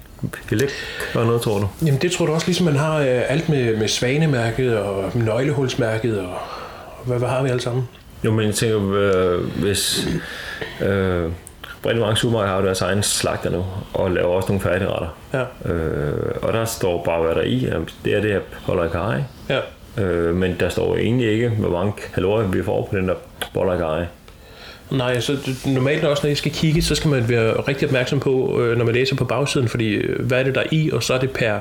Vil 0.50 0.60
det 0.60 0.68
gøre 1.12 1.26
noget, 1.26 1.42
tror 1.42 1.58
du? 1.58 1.68
Jamen 1.86 2.00
det 2.02 2.12
tror 2.12 2.26
du 2.26 2.32
også, 2.32 2.46
ligesom 2.46 2.66
man 2.66 2.76
har 2.76 2.98
øh, 2.98 3.22
alt 3.28 3.48
med, 3.48 3.76
med 3.76 3.88
svanemærket 3.88 4.78
og 4.78 5.10
nøglehulsmærket 5.14 6.18
og 6.20 6.34
hvad, 7.04 7.18
hvad 7.18 7.28
har 7.28 7.42
vi 7.42 7.48
alle 7.48 7.60
sammen? 7.62 7.88
Jo, 8.24 8.32
men 8.32 8.46
jeg 8.46 8.54
tænker, 8.54 8.92
øh, 8.94 9.44
hvis... 9.60 10.08
Øh, 10.80 11.30
rigtig 11.86 12.00
mange 12.00 12.16
supermarkeder 12.16 12.52
har 12.54 12.60
jo 12.60 12.66
deres 12.66 12.80
egen 12.80 13.02
slagter 13.02 13.50
nu, 13.50 13.64
og 13.94 14.10
laver 14.10 14.28
også 14.28 14.48
nogle 14.48 14.60
færdigretter. 14.62 15.16
Ja, 15.34 15.72
Øh, 15.72 16.12
og 16.42 16.52
der 16.52 16.64
står 16.64 17.04
bare, 17.04 17.22
hvad 17.22 17.34
der 17.34 17.40
er 17.40 17.44
i. 17.44 17.56
Jamen, 17.58 17.88
Det 18.04 18.14
er 18.16 18.20
det 18.20 18.32
her 18.32 18.40
boller 18.66 18.84
i 18.84 18.88
karry. 18.88 19.18
ja. 19.50 19.58
Øh, 20.02 20.34
men 20.34 20.56
der 20.60 20.68
står 20.68 20.96
egentlig 20.96 21.32
ikke, 21.32 21.48
hvor 21.48 21.70
mange 21.70 21.92
kalorier 22.14 22.48
vi 22.48 22.62
får 22.62 22.88
på 22.90 22.96
den 22.96 23.08
der 23.08 23.14
boller 23.54 23.74
i 23.74 23.78
karry. 23.78 24.02
Nej, 24.90 25.20
så 25.20 25.36
normalt 25.66 26.04
også, 26.04 26.22
når 26.22 26.28
jeg 26.28 26.36
skal 26.36 26.52
kigge, 26.52 26.82
så 26.82 26.94
skal 26.94 27.10
man 27.10 27.28
være 27.28 27.52
rigtig 27.52 27.88
opmærksom 27.88 28.20
på, 28.20 28.60
øh, 28.60 28.78
når 28.78 28.84
man 28.84 28.94
læser 28.94 29.16
på 29.16 29.24
bagsiden, 29.24 29.68
fordi 29.68 29.88
øh, 29.94 30.26
hvad 30.26 30.38
er 30.38 30.42
det 30.42 30.54
der 30.54 30.60
er 30.60 30.66
i, 30.70 30.90
og 30.92 31.02
så 31.02 31.14
er 31.14 31.18
det 31.18 31.30
per 31.30 31.58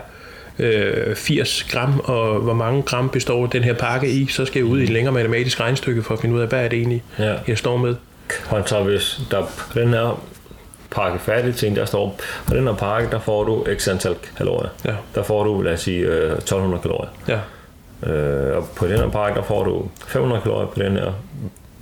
øh, 0.60 1.16
80 1.16 1.64
gram, 1.64 2.00
og 2.04 2.40
hvor 2.40 2.54
mange 2.54 2.82
gram 2.82 3.10
består 3.10 3.46
den 3.46 3.64
her 3.64 3.74
pakke 3.74 4.10
i, 4.10 4.28
så 4.28 4.46
skal 4.46 4.60
jeg 4.60 4.66
ud 4.66 4.80
i 4.80 4.84
et 4.84 4.90
længere 4.90 5.14
matematisk 5.14 5.60
regnstykke 5.60 6.04
for 6.04 6.14
at 6.14 6.20
finde 6.20 6.36
ud 6.36 6.42
af, 6.42 6.48
hvad 6.48 6.64
er 6.66 6.68
det 6.68 6.78
egentlig, 6.80 7.04
Ja. 7.20 7.34
jeg 7.48 7.58
står 7.58 7.78
med. 7.78 7.96
Kontra 8.50 8.82
hvis 8.84 9.22
der 9.32 9.42
på 9.42 9.80
den 9.80 9.90
her 9.90 10.24
pakke 10.92 11.20
færdig 11.20 11.56
ting, 11.56 11.76
der 11.76 11.86
står, 11.86 12.20
på 12.48 12.56
den 12.56 12.68
her 12.68 12.76
pakke, 12.76 13.12
der 13.12 13.20
får 13.20 13.44
du 13.44 13.66
x 13.78 13.88
antal 13.88 14.16
kalorier. 14.38 14.70
Ja. 14.86 14.96
Der 15.16 15.24
får 15.24 15.44
du, 15.44 15.62
lad 15.62 15.74
os 15.74 15.82
sige, 15.82 16.00
øh, 16.00 16.32
1200 16.32 16.82
kalorier. 16.82 17.10
Ja, 17.28 17.40
Øh, 18.08 18.58
og 18.58 18.68
på 18.76 18.88
den 18.88 18.98
her 18.98 19.10
pakke, 19.10 19.36
der 19.38 19.44
får 19.44 19.64
du 19.64 19.90
500 20.08 20.42
kalorier 20.42 20.68
på 20.68 20.80
den 20.80 20.92
her. 20.92 21.12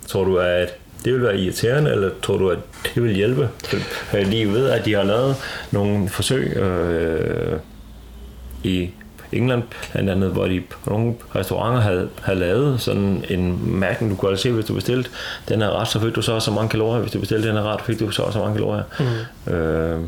Tror 0.06 0.24
du, 0.24 0.38
at 0.38 0.74
det 1.04 1.12
vil 1.12 1.22
være 1.22 1.38
irriterende, 1.38 1.90
eller 1.90 2.10
tror 2.22 2.36
du, 2.36 2.50
at 2.50 2.58
det 2.94 3.02
vil 3.02 3.14
hjælpe? 3.14 3.48
Lige 4.12 4.48
ved, 4.52 4.70
at 4.70 4.84
de 4.84 4.94
har 4.94 5.02
lavet 5.02 5.36
nogle 5.70 6.08
forsøg 6.08 6.56
øh, 6.56 7.58
i 8.64 8.90
England, 9.32 9.62
blandt 9.92 10.10
andet, 10.10 10.30
hvor 10.30 10.46
de 10.46 10.62
på 10.84 10.90
nogle 10.90 11.14
restauranter 11.36 11.80
havde, 11.80 12.08
havde 12.22 12.38
lavet 12.38 12.80
sådan 12.80 13.24
en 13.28 13.78
mærkning, 13.78 14.12
du 14.12 14.16
kunne 14.16 14.30
altså 14.30 14.42
se, 14.42 14.52
hvis 14.52 14.64
du 14.64 14.74
bestilte 14.74 15.10
den 15.48 15.60
her 15.60 15.80
ret, 15.80 15.88
så 15.88 16.00
fik 16.00 16.14
du 16.14 16.22
så 16.22 16.40
så 16.40 16.50
mange 16.50 16.68
kalorier. 16.68 17.00
Hvis 17.00 17.12
du 17.12 17.20
bestilte 17.20 17.48
den 17.48 17.56
her 17.56 17.62
ret, 17.62 17.80
fik 17.80 18.00
du 18.00 18.10
så 18.10 18.30
så 18.30 18.38
mange 18.38 18.54
kalorier. 18.54 18.82
Mm. 19.46 19.52
Øh, 19.52 20.00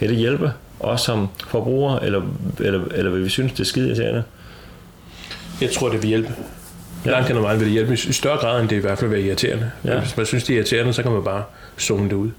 vil 0.00 0.08
det 0.08 0.16
hjælpe 0.16 0.52
os 0.80 1.00
som 1.00 1.28
forbrugere, 1.46 2.04
eller, 2.04 2.22
eller, 2.58 2.84
eller 2.94 3.10
vil 3.10 3.24
vi 3.24 3.28
synes, 3.28 3.52
det 3.52 3.60
er 3.60 3.64
skide 3.64 3.86
irriterende? 3.86 4.22
jeg 5.62 5.70
tror, 5.70 5.88
det 5.88 6.02
vil 6.02 6.08
hjælpe. 6.08 6.34
Ja. 7.04 7.10
Langt 7.10 7.28
hen 7.28 7.36
ad 7.36 7.42
vejen 7.42 7.58
vil 7.58 7.66
det 7.66 7.72
hjælpe 7.72 7.92
i 7.92 7.96
større 7.96 8.38
grad, 8.38 8.60
end 8.60 8.68
det 8.68 8.76
i 8.76 8.78
hvert 8.78 8.98
fald 8.98 9.10
vil 9.10 9.18
være 9.18 9.26
irriterende. 9.26 9.70
Ja. 9.84 10.00
Hvis 10.00 10.16
man 10.16 10.26
synes, 10.26 10.44
det 10.44 10.52
er 10.54 10.56
irriterende, 10.56 10.92
så 10.92 11.02
kan 11.02 11.12
man 11.12 11.24
bare 11.24 11.44
zoome 11.80 12.04
det 12.04 12.12
ud. 12.12 12.30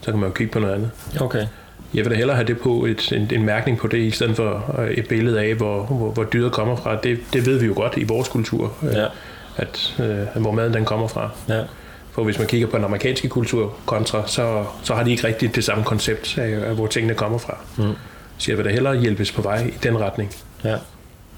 Så 0.00 0.10
kan 0.10 0.20
man 0.20 0.28
jo 0.28 0.34
kigge 0.34 0.52
på 0.52 0.58
noget 0.58 0.74
andet. 0.74 0.90
Okay. 1.20 1.46
Jeg 1.96 2.04
vil 2.04 2.12
da 2.12 2.16
hellere 2.16 2.36
have 2.36 2.46
det 2.46 2.58
på 2.60 2.84
et, 2.84 3.12
en, 3.12 3.30
en 3.32 3.42
mærkning 3.42 3.78
på 3.78 3.86
det, 3.86 3.98
i 3.98 4.10
stedet 4.10 4.36
for 4.36 4.74
øh, 4.78 4.90
et 4.90 5.08
billede 5.08 5.40
af, 5.40 5.54
hvor, 5.54 5.82
hvor, 5.82 6.10
hvor 6.10 6.24
dyret 6.24 6.52
kommer 6.52 6.76
fra. 6.76 6.96
Det, 6.96 7.18
det 7.32 7.46
ved 7.46 7.58
vi 7.60 7.66
jo 7.66 7.72
godt 7.76 7.92
i 7.96 8.04
vores 8.04 8.28
kultur, 8.28 8.72
øh, 8.82 8.94
Ja. 8.94 9.06
at, 9.56 9.94
øh, 10.00 10.42
hvor 10.42 10.50
maden 10.52 10.74
den 10.74 10.84
kommer 10.84 11.08
fra. 11.08 11.30
Ja. 11.48 11.62
For 12.12 12.24
hvis 12.24 12.38
man 12.38 12.46
kigger 12.48 12.66
på 12.66 12.76
den 12.76 12.84
amerikanske 12.84 13.28
kultur 13.28 13.74
kontra, 13.86 14.22
så, 14.28 14.64
så 14.82 14.94
har 14.94 15.02
de 15.02 15.10
ikke 15.10 15.26
rigtigt 15.26 15.56
det 15.56 15.64
samme 15.64 15.84
koncept 15.84 16.38
af, 16.38 16.68
af 16.68 16.74
hvor 16.74 16.86
tingene 16.86 17.14
kommer 17.14 17.38
fra. 17.38 17.56
Mm. 17.78 17.92
Så 18.38 18.50
jeg 18.50 18.58
vil 18.58 18.64
da 18.66 18.70
hellere 18.70 18.96
hjælpes 18.96 19.32
på 19.32 19.42
vej 19.42 19.64
i 19.66 19.70
den 19.82 20.00
retning. 20.00 20.30
ja. 20.64 20.76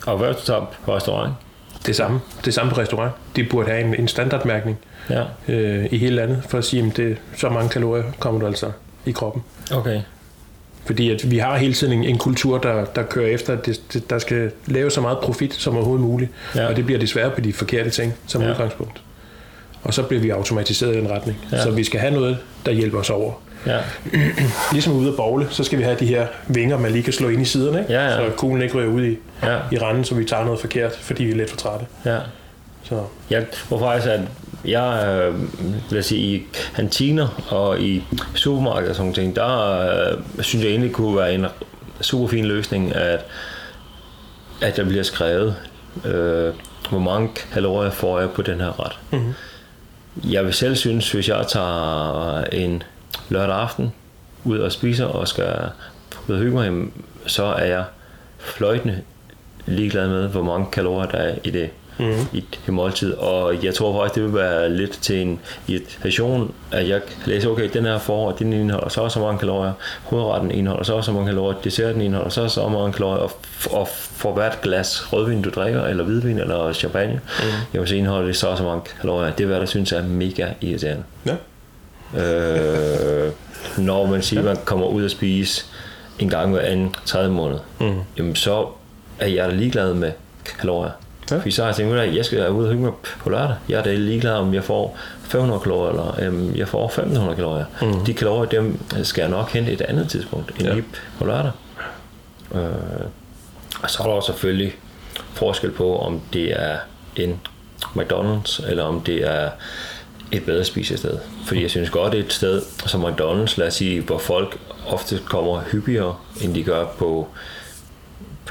Og 0.07 0.19
hvad 0.19 0.35
tager 0.47 0.71
på 0.85 0.97
restaurant? 0.97 1.33
Det 1.87 1.97
samme, 1.97 2.21
det 2.45 2.55
samme 2.55 2.73
på 2.73 2.81
restaurant. 2.81 3.13
De 3.37 3.45
burde 3.45 3.69
have 3.69 3.81
en, 3.85 3.95
en 3.95 4.09
standardmærkning 4.09 4.79
Ja. 5.11 5.23
øh, 5.49 5.87
i 5.91 5.99
hele 5.99 6.17
landet, 6.17 6.43
for 6.49 6.59
at 6.59 6.65
sige, 6.65 6.87
at 6.91 6.97
det, 6.97 7.17
så 7.37 7.49
mange 7.49 7.69
kalorier 7.69 8.05
kommer 8.19 8.41
du 8.41 8.47
altså 8.47 8.71
i 9.07 9.11
kroppen. 9.11 9.43
Okay. 9.73 10.01
Fordi 10.89 11.11
at 11.11 11.31
vi 11.31 11.39
har 11.39 11.57
hele 11.57 11.75
tiden 11.75 11.93
en, 11.93 12.05
en 12.05 12.19
kultur, 12.19 12.59
der, 12.59 12.85
der 12.85 13.03
kører 13.03 13.27
efter, 13.29 13.53
at 13.53 13.67
det, 13.67 13.81
det, 13.93 14.11
der 14.11 14.19
skal 14.19 14.51
lave 14.67 14.91
så 14.91 15.01
meget 15.01 15.19
profit 15.19 15.55
som 15.55 15.77
overhovedet 15.77 16.05
muligt. 16.07 16.31
Ja. 16.55 16.67
Og 16.67 16.77
det 16.77 16.85
bliver 16.87 17.01
desværre 17.01 17.31
på 17.31 17.41
de 17.41 17.53
forkerte 17.53 17.91
ting 17.91 18.15
som 18.27 18.43
Ja. 18.43 18.51
udgangspunkt. 18.51 19.01
Og 19.83 19.95
så 19.95 20.03
bliver 20.03 20.21
vi 20.23 20.31
automatiseret 20.31 20.95
i 20.95 20.99
den 20.99 21.11
retning. 21.11 21.39
Ja. 21.53 21.63
Så 21.63 21.71
vi 21.71 21.85
skal 21.85 22.01
have 22.01 22.15
noget, 22.15 22.39
der 22.67 22.73
hjælper 22.73 22.99
os 22.99 23.11
over. 23.11 23.33
Ja. 23.67 23.79
Ligesom 24.73 24.93
ude 24.93 25.09
at 25.09 25.17
bogle, 25.17 25.47
så 25.51 25.65
skal 25.65 25.79
vi 25.79 25.85
have 25.85 25.97
de 26.01 26.07
her 26.07 26.27
vinger, 26.47 26.79
man 26.79 26.93
lige 26.93 27.03
kan 27.03 27.13
slå 27.13 27.29
ind 27.29 27.43
i 27.43 27.45
siderne, 27.45 27.79
ikke? 27.81 27.93
Ja, 27.93 28.05
ja. 28.05 28.17
så 28.17 28.37
kuglen 28.37 28.63
ikke 28.63 28.75
ryger 28.79 28.89
ud 28.91 29.05
i, 29.05 29.17
Ja. 29.43 29.57
i 29.73 29.79
randen, 29.79 30.05
så 30.05 30.15
vi 30.15 30.25
tager 30.25 30.45
noget 30.45 30.61
forkert, 30.61 30.93
fordi 31.01 31.25
vi 31.25 31.31
er 31.31 31.37
lidt 31.37 31.51
for 31.51 31.57
trætte. 31.57 31.87
Ja. 32.05 32.19
Så 32.89 33.05
Jeg 33.31 33.47
tror 33.53 33.79
faktisk, 33.79 34.09
at 34.09 34.21
jeg 34.65 35.07
øh, 35.09 35.41
vil 35.71 35.95
jeg 35.95 36.05
sige, 36.05 36.37
i 36.37 36.47
kantiner 36.75 37.29
og 37.51 37.81
i 37.81 38.05
supermarkeder 38.35 38.91
og 38.91 38.97
sådan 38.97 39.15
ting, 39.15 39.37
der 39.37 39.81
øh, 39.81 40.19
synes 40.41 40.65
jeg 40.65 40.71
egentlig 40.71 40.93
kunne 40.93 41.17
være 41.17 41.35
en 41.35 41.47
super 42.01 42.29
fin 42.29 42.45
løsning, 42.45 42.95
at, 42.95 43.25
at 44.63 44.77
der 44.77 44.85
bliver 44.85 45.03
skrevet, 45.03 45.57
øh, 46.05 46.55
hvor 46.91 46.99
mange 46.99 47.29
kalorier 47.53 47.91
får 47.91 48.21
jeg 48.21 48.31
på 48.31 48.43
den 48.43 48.61
her 48.61 48.81
ret. 48.85 48.99
Mhm. 49.11 49.35
Jeg 50.25 50.45
vil 50.45 50.53
selv 50.55 50.77
synes, 50.77 51.13
hvis 51.13 51.29
jeg 51.29 51.45
tager 51.49 52.45
en 52.45 52.83
lørdag 53.29 53.57
aften 53.57 53.93
ud 54.45 54.59
og 54.59 54.73
spiser 54.73 55.07
og 55.07 55.29
skal 55.29 55.55
ud 56.29 56.35
og 56.35 56.41
hygge 56.41 56.55
mig, 56.55 56.89
så 57.27 57.45
er 57.45 57.65
jeg 57.65 57.85
fløjtende 58.39 59.03
ligeglad 59.67 60.09
med, 60.09 60.29
hvor 60.29 60.43
mange 60.43 60.67
kalorier 60.73 61.11
der 61.11 61.19
er 61.19 61.35
i 61.45 61.51
det, 61.51 61.71
mm. 61.99 62.27
i 62.33 62.45
det 62.67 62.75
måltid. 62.75 63.15
Og 63.15 63.65
jeg 63.65 63.75
tror 63.75 64.01
faktisk, 64.01 64.15
det 64.15 64.25
vil 64.25 64.35
være 64.35 64.77
lidt 64.77 64.93
til 64.93 65.23
en 65.23 65.41
irritation, 65.69 66.55
at 66.73 66.89
jeg 66.89 67.01
kan 67.05 67.33
læse, 67.33 67.49
okay, 67.49 67.69
den 67.73 67.85
her 67.85 67.99
forår, 67.99 68.33
den 68.33 68.53
indeholder 68.53 68.89
så 68.89 69.01
og 69.01 69.13
så 69.13 69.21
mange 69.21 69.39
kalorier, 69.39 69.73
hovedretten 70.05 70.51
indeholder 70.51 70.85
så 70.85 70.95
og 70.95 71.05
så 71.05 71.13
mange 71.13 71.27
kalorier, 71.27 71.59
desserten 71.65 72.01
indeholder 72.01 72.31
så 72.31 72.43
og 72.43 72.51
så 72.51 72.69
mange 72.69 72.93
kalorier, 72.93 73.23
og, 73.23 73.33
og 73.71 73.89
for 73.93 74.33
hvert 74.33 74.61
glas 74.63 75.13
rødvin, 75.13 75.43
du 75.43 75.51
drikker, 75.51 75.85
eller 75.85 76.05
hvidvin, 76.05 76.39
eller 76.39 76.73
champagne, 76.73 77.21
mm. 77.39 77.45
jamen 77.75 77.87
så 77.87 77.95
indeholder 77.95 78.27
det 78.27 78.37
så 78.37 78.47
og 78.47 78.59
så 78.59 78.65
mange 78.65 78.83
kalorier. 79.01 79.33
Det 79.33 79.45
er, 79.45 79.47
hvad 79.47 79.59
jeg 79.59 79.69
synes 79.69 79.93
er 79.93 80.03
mega 80.03 80.47
irriterende. 80.61 81.05
ja. 81.27 81.35
Øh, 82.17 83.33
når 83.79 84.07
man 84.07 84.23
siger, 84.23 84.41
at 84.41 84.45
man 84.45 84.57
kommer 84.65 84.87
ud 84.87 85.05
og 85.05 85.11
spise 85.11 85.65
en 86.19 86.29
gang 86.29 86.53
hver 86.53 86.61
anden 86.61 86.95
tredje 87.05 87.29
måned, 87.29 87.59
mm. 87.81 87.99
jamen 88.19 88.37
så 88.37 88.67
er 89.19 89.27
jeg 89.27 89.49
da 89.49 89.55
ligeglad 89.55 89.95
med 89.95 90.13
kalorier. 90.61 90.91
Ja. 91.31 91.37
Fordi 91.37 91.51
så 91.51 91.63
har 91.63 91.69
jeg 91.69 91.77
tænkt, 91.77 91.95
at 91.95 92.15
jeg 92.15 92.25
skal 92.25 92.51
ud 92.51 92.65
og 92.65 92.71
hygge 92.71 92.85
mig 92.85 92.93
på 93.21 93.31
lørdag. 93.31 93.57
Jeg 93.69 93.79
er 93.79 93.83
da 93.83 93.95
ligeglad, 93.95 94.33
om 94.33 94.55
jeg 94.55 94.65
får 94.65 94.99
500 95.23 95.61
kalorier, 95.61 95.91
eller 95.91 96.21
øhm, 96.23 96.55
jeg 96.57 96.69
får 96.69 96.85
1500 96.85 97.37
kalorier. 97.37 97.65
Mm. 97.83 98.05
De 98.05 98.15
kalorier, 98.15 98.49
dem 98.51 98.79
skal 99.03 99.23
jeg 99.23 99.31
nok 99.31 99.51
hente 99.51 99.73
et 99.73 99.81
andet 99.81 100.09
tidspunkt, 100.09 100.51
end 100.59 100.69
ja. 100.69 100.75
lige 100.75 100.85
på 101.19 101.25
lørdag. 101.25 101.51
Øh, 102.55 102.61
og 103.83 103.91
så 103.91 104.03
er 104.03 104.15
der 104.15 104.21
selvfølgelig 104.21 104.77
forskel 105.33 105.71
på, 105.71 105.99
om 105.99 106.21
det 106.33 106.63
er 106.63 106.77
en 107.17 107.41
McDonald's, 107.97 108.71
eller 108.71 108.83
om 108.83 109.01
det 109.01 109.29
er 109.29 109.51
et 110.33 110.45
bedre 110.45 110.65
spisested. 110.65 111.19
Fordi 111.47 111.63
jeg 111.63 111.71
synes 111.71 111.91
godt, 111.91 112.13
det 112.13 112.21
er 112.21 112.25
et 112.25 112.33
sted 112.33 112.63
som 112.87 113.05
McDonald's, 113.05 113.55
lad 113.57 113.67
os 113.67 113.75
sige, 113.75 114.01
hvor 114.01 114.19
folk 114.19 114.59
ofte 114.87 115.21
kommer 115.25 115.61
hyppigere, 115.73 116.17
end 116.43 116.55
de 116.55 116.63
gør 116.65 116.85
på, 116.99 117.29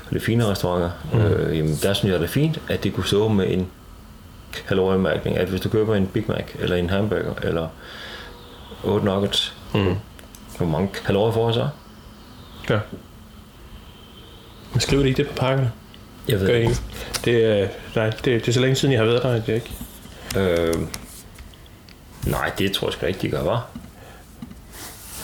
på 0.08 0.14
de 0.14 0.20
fine 0.20 0.46
restauranter. 0.46 0.92
Mm. 1.14 1.20
Øh, 1.20 1.58
jamen, 1.58 1.76
der 1.84 1.94
synes 1.94 2.12
jeg, 2.12 2.20
det 2.20 2.26
er 2.26 2.32
fint, 2.32 2.62
at 2.70 2.84
de 2.84 2.92
kunne 2.92 3.06
stå 3.08 3.28
med 3.28 3.54
en 3.54 3.68
kaloriemærkning, 4.68 5.38
at 5.38 5.48
hvis 5.48 5.62
du 5.62 5.70
køber 5.70 5.96
en 5.96 6.08
Big 6.08 6.24
Mac, 6.28 6.44
eller 6.60 6.76
en 6.76 6.90
hamburger, 6.90 7.34
eller 7.44 7.68
8 8.84 9.06
nuggets, 9.06 9.54
mm. 9.74 9.96
hvor 10.58 10.66
mange 10.66 10.90
kalorier 11.06 11.34
får 11.34 11.48
jeg 11.48 11.54
så? 11.54 11.68
Ja. 12.70 12.80
Men 14.74 14.80
skriver 14.82 15.04
de 15.04 15.10
ikke 15.10 15.24
det 15.24 15.30
på 15.30 15.36
pakkerne? 15.36 15.72
Jeg 16.28 16.40
ved 16.40 16.48
Gør 16.48 16.56
ikke. 16.56 16.76
Det, 17.26 17.46
er, 17.46 17.68
nej, 17.96 18.10
det, 18.10 18.26
det 18.26 18.48
er 18.48 18.52
så 18.52 18.60
længe 18.60 18.76
siden, 18.76 18.92
jeg 18.94 19.02
har 19.02 19.06
været 19.06 19.24
der, 19.24 19.30
at 19.30 19.46
det 19.46 19.52
er 19.52 19.56
ikke. 19.56 19.74
Øh, 20.38 20.76
nej, 22.26 22.52
det 22.58 22.72
tror 22.72 22.88
jeg 22.88 22.94
sgu 22.94 23.06
ikke, 23.06 23.20
de 23.22 23.30
gør, 23.30 23.44
var. 23.44 23.68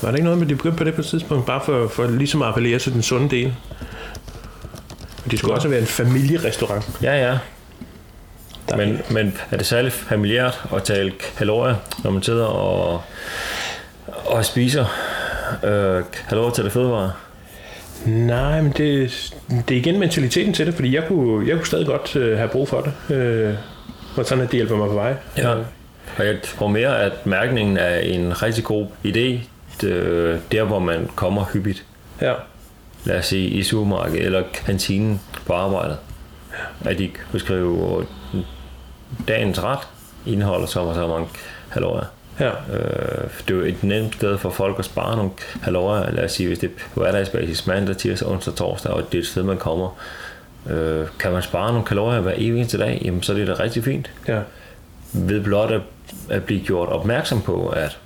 Var 0.01 0.11
det 0.11 0.17
ikke 0.17 0.23
noget 0.23 0.39
med, 0.39 0.45
at 0.45 0.49
de 0.49 0.55
begyndte 0.55 0.77
på 0.77 0.83
det 0.83 0.95
på 0.95 1.01
et 1.01 1.07
tidspunkt, 1.07 1.45
bare 1.45 1.61
for, 1.65 1.87
for 1.87 2.07
ligesom 2.07 2.41
at 2.41 2.47
appellere 2.47 2.79
til 2.79 2.93
den 2.93 3.01
sunde 3.01 3.29
del? 3.29 3.55
Det 5.31 5.39
skulle 5.39 5.51
Ja. 5.51 5.55
også 5.55 5.67
være 5.67 5.79
en 5.79 5.85
familierestaurant. 5.87 6.89
Ja, 7.01 7.29
ja. 7.29 7.37
Der 8.69 8.77
Men, 8.77 9.01
men 9.11 9.37
er 9.51 9.57
det 9.57 9.65
særligt 9.65 9.93
familiært 9.93 10.61
at 10.75 10.83
tale 10.83 11.11
kalorier, 11.37 11.75
når 12.03 12.11
man 12.11 12.23
sidder 12.23 12.45
og, 12.45 13.01
og 14.25 14.45
spiser 14.45 14.85
øh, 15.63 16.03
kalorier 16.29 16.51
til 16.51 16.63
det 16.63 16.71
fødevare? 16.71 17.11
Nej, 18.05 18.61
men 18.61 18.71
det, 18.71 19.33
det 19.69 19.75
er 19.77 19.79
igen 19.79 19.99
mentaliteten 19.99 20.53
til 20.53 20.65
det, 20.65 20.73
fordi 20.73 20.95
jeg 20.95 21.03
kunne, 21.07 21.47
jeg 21.47 21.55
kunne 21.57 21.65
stadig 21.65 21.85
godt 21.85 22.15
øh, 22.15 22.37
have 22.37 22.49
brug 22.49 22.67
for 22.69 22.81
det. 23.09 23.15
Øh, 23.15 23.53
og 24.17 24.25
sådan, 24.25 24.43
at 24.43 24.51
det 24.51 24.57
hjælper 24.57 24.75
mig 24.75 24.87
på 24.87 24.93
vej. 24.93 25.13
Ja. 25.37 25.49
Og 26.17 26.25
jeg 26.25 26.35
tror 26.57 26.67
mere, 26.67 27.01
at 27.01 27.25
mærkningen 27.25 27.77
er 27.77 27.97
en 27.97 28.41
rigtig 28.43 28.63
god 28.63 28.87
idé, 29.05 29.39
det, 29.81 30.41
der 30.51 30.63
hvor 30.63 30.79
man 30.79 31.09
kommer 31.15 31.45
hyppigt. 31.53 31.83
Ja. 32.21 32.33
Lad 33.05 33.17
os 33.17 33.25
sige 33.25 33.49
i 33.49 33.63
supermarkedet 33.63 34.25
eller 34.25 34.43
kantinen 34.65 35.21
på 35.45 35.53
arbejdet. 35.53 35.97
At 36.85 36.99
de 36.99 37.09
kan 37.31 37.39
skrive, 37.39 38.05
dagens 39.27 39.63
ret 39.63 39.87
indeholder 40.25 40.65
så 40.65 40.79
og 40.79 40.95
så 40.95 41.07
mange 41.07 41.27
kalorier. 41.73 42.05
Ja. 42.39 42.49
Øh, 42.49 43.29
det 43.47 43.53
er 43.53 43.55
jo 43.55 43.61
et 43.61 43.83
nemt 43.83 44.15
sted 44.15 44.37
for 44.37 44.49
folk 44.49 44.79
at 44.79 44.85
spare 44.85 45.15
nogle 45.15 45.31
kalorier. 45.63 46.11
Lad 46.11 46.23
os 46.23 46.31
sige, 46.31 46.47
hvis 46.47 46.59
det 46.59 46.69
er 46.69 46.73
på 46.93 46.99
hverdagsbasis 46.99 47.67
mandag, 47.67 47.97
tirsdag, 47.97 48.27
onsdag, 48.27 48.55
torsdag, 48.55 48.91
og 48.91 49.11
det 49.11 49.17
er 49.17 49.21
et 49.21 49.27
sted, 49.27 49.43
man 49.43 49.57
kommer. 49.57 49.97
Øh, 50.69 51.07
kan 51.19 51.31
man 51.31 51.41
spare 51.41 51.71
nogle 51.71 51.85
kalorier 51.85 52.21
hver 52.21 52.33
evig 52.37 52.57
eneste 52.59 52.77
dag, 52.77 53.01
jamen, 53.05 53.23
så 53.23 53.33
er 53.33 53.37
det 53.37 53.47
da 53.47 53.53
rigtig 53.53 53.83
fint. 53.83 54.11
ja. 54.27 54.39
Ved 55.15 55.41
blot 55.41 55.71
at, 55.71 55.81
at 56.29 56.43
blive 56.43 56.61
gjort 56.65 56.89
opmærksom 56.89 57.41
på, 57.41 57.67
at 57.67 57.97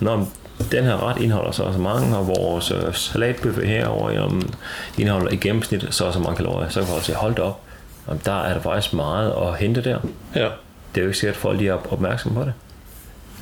når 0.00 0.28
den 0.72 0.84
her 0.84 1.08
ret 1.08 1.22
indeholder 1.22 1.50
så 1.50 1.62
og 1.62 1.72
så 1.72 1.78
mange, 1.80 2.16
og 2.16 2.28
vores 2.28 2.70
øh, 2.70 2.94
salatbøffe 2.94 3.66
herovre 3.66 4.12
jamen, 4.12 4.54
indeholder 4.98 5.30
i 5.32 5.36
gennemsnit 5.36 5.86
så 5.90 6.04
og 6.04 6.12
så 6.12 6.18
mange 6.18 6.36
kalorier, 6.36 6.68
så 6.68 6.80
kan 6.80 6.88
folk 6.88 7.04
sige, 7.04 7.16
hold 7.16 7.34
da 7.34 7.42
op, 7.42 7.60
jamen, 8.08 8.22
der 8.24 8.42
er 8.42 8.54
der 8.54 8.60
faktisk 8.60 8.94
meget 8.94 9.32
at 9.42 9.56
hente 9.58 9.84
der. 9.84 9.98
Ja, 10.34 10.48
Det 10.94 11.00
er 11.00 11.02
jo 11.02 11.06
ikke 11.06 11.18
sikkert, 11.18 11.34
at 11.36 11.40
folk 11.40 11.58
lige 11.58 11.70
er 11.70 11.92
opmærksom 11.92 12.34
på 12.34 12.40
det. 12.40 12.52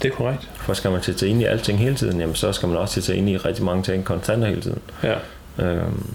det 0.03 0.11
er 0.13 0.15
korrekt. 0.15 0.49
For 0.57 0.75
skal 0.75 0.91
man 0.91 1.03
sætte 1.03 1.21
sig 1.21 1.29
ind 1.29 1.41
i 1.41 1.45
alting 1.45 1.79
hele 1.79 1.95
tiden, 1.95 2.21
jamen 2.21 2.35
så 2.35 2.53
skal 2.53 2.69
man 2.69 2.79
også 2.79 2.95
sætte 2.95 3.07
sig 3.07 3.17
ind 3.17 3.29
i 3.31 3.37
rigtig 3.37 3.65
mange 3.65 3.83
ting 3.83 4.05
konstant 4.05 4.47
hele 4.47 4.61
tiden. 4.61 4.81
Ja. 5.03 5.15
Øhm, 5.59 6.07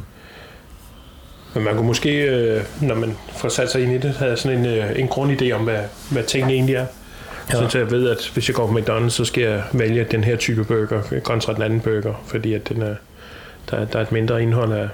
Men 1.54 1.64
man 1.64 1.76
kunne 1.76 1.88
måske, 1.88 2.22
øh, 2.26 2.64
når 2.82 2.96
man 2.96 3.18
får 3.38 3.50
sat 3.50 3.72
sig 3.72 3.82
ind 3.84 3.92
i 3.92 3.98
det, 3.98 4.14
have 4.16 4.38
sådan 4.38 4.60
en, 4.60 4.66
øh, 4.66 5.00
en 5.00 5.08
grundidé 5.10 5.52
om, 5.52 5.64
hvad, 5.64 5.80
hvad 6.12 6.24
tingene 6.24 6.54
egentlig 6.54 6.76
er. 6.76 6.86
Ja. 7.54 7.62
Ja. 7.62 7.70
Så 7.70 7.78
jeg 7.78 7.92
ved, 7.92 8.10
at 8.10 8.30
hvis 8.34 8.48
jeg 8.50 8.56
går 8.56 8.68
på 8.68 8.74
McDonald's, 8.80 9.10
så 9.10 9.26
skal 9.26 9.44
jeg 9.44 9.64
vælge 9.74 10.04
den 10.12 10.24
her 10.24 10.36
type 10.36 10.64
burger 10.64 11.20
kontra 11.24 11.54
den 11.54 11.62
anden 11.62 11.80
burger, 11.82 12.24
fordi 12.28 12.54
at 12.54 12.70
den 12.70 12.82
er, 12.82 12.96
der, 13.72 13.78
er- 13.78 13.86
der 13.86 14.00
er 14.00 14.04
et 14.04 14.12
mindre 14.12 14.42
indhold 14.44 14.74
af, 14.74 14.90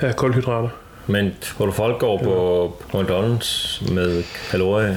af 0.00 0.16
kulhydrater. 0.16 0.68
men 1.06 1.34
hvor 1.56 1.66
du 1.66 1.72
folk 1.72 1.98
går 1.98 2.18
på, 2.18 2.76
på 2.90 3.00
McDonald's 3.00 3.92
med 3.94 4.22
kalorier, 4.50 4.96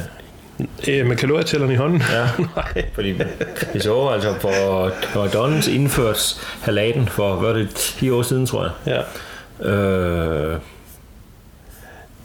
Øh, 0.87 1.05
med 1.05 1.15
kalorietælleren 1.15 1.71
i 1.73 1.75
hånden? 1.75 2.01
ja, 2.11 2.27
Nej. 2.55 2.85
fordi 2.93 3.15
vi 3.73 3.79
så 3.79 4.07
altså 4.07 4.33
på 4.41 4.49
McDonald's 5.23 5.69
indført 5.71 6.35
halaten 6.61 7.07
for, 7.07 7.35
hvad 7.35 7.53
det, 7.53 7.69
10 7.75 8.09
år 8.09 8.21
siden, 8.21 8.45
tror 8.45 8.63
jeg. 8.85 9.03
Ja. 9.61 9.69
Øh, 9.69 10.57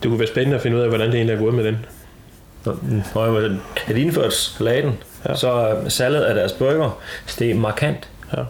Det 0.02 0.08
kunne 0.08 0.18
være 0.18 0.28
spændende 0.28 0.56
at 0.56 0.62
finde 0.62 0.76
ud 0.76 0.82
af, 0.82 0.88
hvordan 0.88 1.06
det 1.06 1.14
egentlig 1.14 1.34
er 1.34 1.38
gået 1.38 1.54
med 1.54 1.64
den. 1.64 1.86
Når 3.14 3.24
jeg 3.24 3.34
at 3.88 3.96
indført 3.96 4.54
halaten, 4.58 4.92
Ja. 5.28 5.34
så 5.34 5.50
er 5.50 5.88
salget 5.88 6.20
af 6.20 6.34
deres 6.34 6.52
burger 6.52 6.98
steg 7.26 7.56
markant. 7.56 8.08
Ja. 8.36 8.42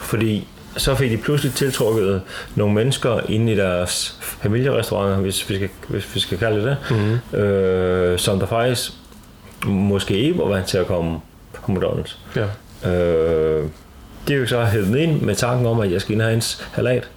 Fordi 0.00 0.48
så 0.76 0.94
fik 0.94 1.10
de 1.10 1.16
pludselig 1.16 1.54
tiltrukket 1.54 2.22
nogle 2.54 2.74
mennesker 2.74 3.20
ind 3.28 3.50
i 3.50 3.56
deres 3.56 4.16
familierestauranter, 4.20 5.16
hvis 5.16 5.50
vi 5.50 5.54
skal, 5.54 5.68
hvis 5.88 6.14
vi 6.14 6.20
skal 6.20 6.38
kalde 6.38 6.56
det 6.56 6.64
det, 6.66 6.96
Mm-hmm. 6.96 7.38
øh, 7.40 8.18
som 8.18 8.38
der 8.38 8.46
faktisk 8.46 8.90
måske 9.66 10.16
ikke 10.16 10.38
var 10.38 10.44
vant 10.44 10.66
til 10.66 10.78
at 10.78 10.86
komme 10.86 11.18
på 11.52 11.72
McDonald's. 11.72 12.16
Ja. 12.36 12.90
Øh, 12.90 13.68
det 14.28 14.34
er 14.36 14.38
jo 14.40 14.46
så 14.46 14.64
hævet 14.64 14.96
ind 14.96 15.20
med 15.20 15.34
tanken 15.34 15.66
om, 15.66 15.80
at 15.80 15.92
jeg 15.92 16.00
skal 16.00 16.12
ind 16.12 16.22
og 16.22 16.26
have 16.28 16.34
en 16.34 16.40
salat. 16.40 17.08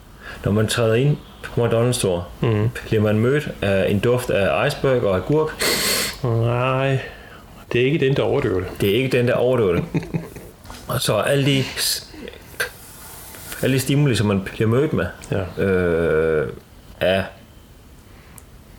Når 0.45 0.51
man 0.51 0.67
træder 0.67 0.93
ind 0.95 1.17
McDonald's 1.57 1.91
store, 1.91 2.23
Mm. 2.41 2.69
bliver 2.87 3.01
man 3.03 3.19
mødt 3.19 3.49
af 3.61 3.89
en 3.91 3.99
duft 3.99 4.29
af 4.29 4.67
iceberg 4.67 5.03
og 5.03 5.15
agurk. 5.15 5.63
Nej, 6.23 6.99
det 7.73 7.81
er 7.81 7.85
ikke 7.85 8.05
den, 8.05 8.15
der 8.15 8.23
overdøver 8.23 8.59
det. 8.59 8.67
Det 8.81 8.89
er 8.89 8.95
ikke 8.95 9.17
den, 9.17 9.27
der 9.27 9.33
overdøver 9.33 9.73
det. 9.73 9.83
Og 10.87 11.01
så 11.01 11.15
alle 11.15 11.45
de, 11.45 11.63
alle 13.61 13.73
de 13.75 13.79
stimuli, 13.79 14.15
som 14.15 14.27
man 14.27 14.41
bliver 14.41 14.67
mødt 14.69 14.93
med, 14.93 15.05
Ja. 15.31 15.63
øh, 15.63 16.49
af 16.99 17.23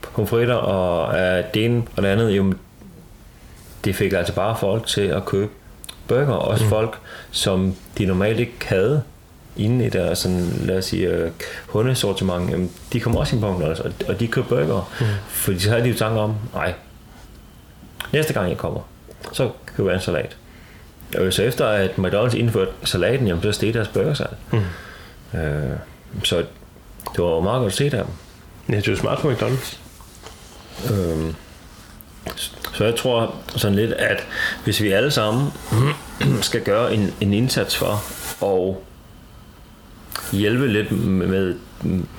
pomfritter 0.02 0.55
og 0.55 1.18
af 1.20 1.44
det 1.55 1.64
ene 1.64 1.83
og 1.96 2.02
det 2.02 2.09
andet, 2.09 2.31
jo, 2.31 2.55
det 3.85 3.96
fik 3.96 4.12
altså 4.12 4.35
bare 4.35 4.57
folk 4.61 4.87
til 4.87 5.00
at 5.00 5.24
købe 5.24 5.48
burger. 6.09 6.33
Også 6.33 6.64
mm. 6.64 6.70
folk, 6.70 6.98
som 7.31 7.74
de 7.98 8.07
normalt 8.07 8.40
ikke 8.40 8.52
havde 8.64 9.02
inde 9.57 9.87
i 9.87 9.88
deres, 9.88 10.19
sådan, 10.19 10.61
lad 10.64 10.79
os 10.79 10.85
sige, 10.85 11.09
øh, 11.09 11.31
hundesortiment, 11.66 12.51
jamen, 12.51 12.71
de 12.92 13.01
kom 13.01 13.16
også 13.16 13.37
ind 13.37 13.42
på 13.42 13.59
McDonald's, 13.59 13.85
og, 13.85 13.92
og 14.09 14.21
de 14.21 14.29
købte 14.29 14.49
burger. 14.49 14.92
Mm. 15.01 15.07
Fordi 15.29 15.59
så 15.59 15.71
havde 15.71 15.83
de 15.83 15.88
jo 15.88 15.97
tanker 15.97 16.21
om, 16.21 16.35
nej, 16.55 16.75
næste 18.12 18.33
gang 18.33 18.49
jeg 18.49 18.59
kommer, 18.59 18.81
så 19.33 19.51
køber 19.77 19.90
jeg 19.90 19.97
en 19.97 20.03
salat. 20.03 20.37
Og 21.19 21.33
så 21.33 21.42
efter 21.42 21.66
at 21.66 21.90
McDonald's 21.90 22.37
indførte 22.37 22.71
salaten, 22.85 23.27
jamen, 23.27 23.42
så 23.42 23.53
steg 23.53 23.75
deres 23.75 23.88
burgersalg. 23.88 24.37
Mm. 24.53 25.38
Øh, 25.38 25.77
så 26.25 26.37
det 27.16 27.25
var 27.25 27.40
meget 27.40 27.61
godt 27.61 27.75
set 27.75 27.95
af 27.95 28.05
dem. 28.05 28.14
Ja, 28.69 28.77
det 28.77 28.88
er 28.88 28.92
jo 28.92 28.99
smart 28.99 29.19
på 29.19 29.31
McDonald's. 29.31 29.77
Øhm, 30.92 31.35
så 32.73 32.85
jeg 32.85 32.97
tror 32.97 33.35
sådan 33.57 33.77
lidt, 33.77 33.92
at 33.92 34.27
hvis 34.64 34.83
vi 34.83 34.92
alle 34.92 35.11
sammen 35.11 35.53
skal 36.42 36.62
gøre 36.62 36.95
en, 36.95 37.14
en 37.21 37.33
indsats 37.33 37.77
for 37.77 38.03
at 38.42 38.77
hjælpe 40.33 40.69
lidt 40.69 41.07
med, 41.07 41.55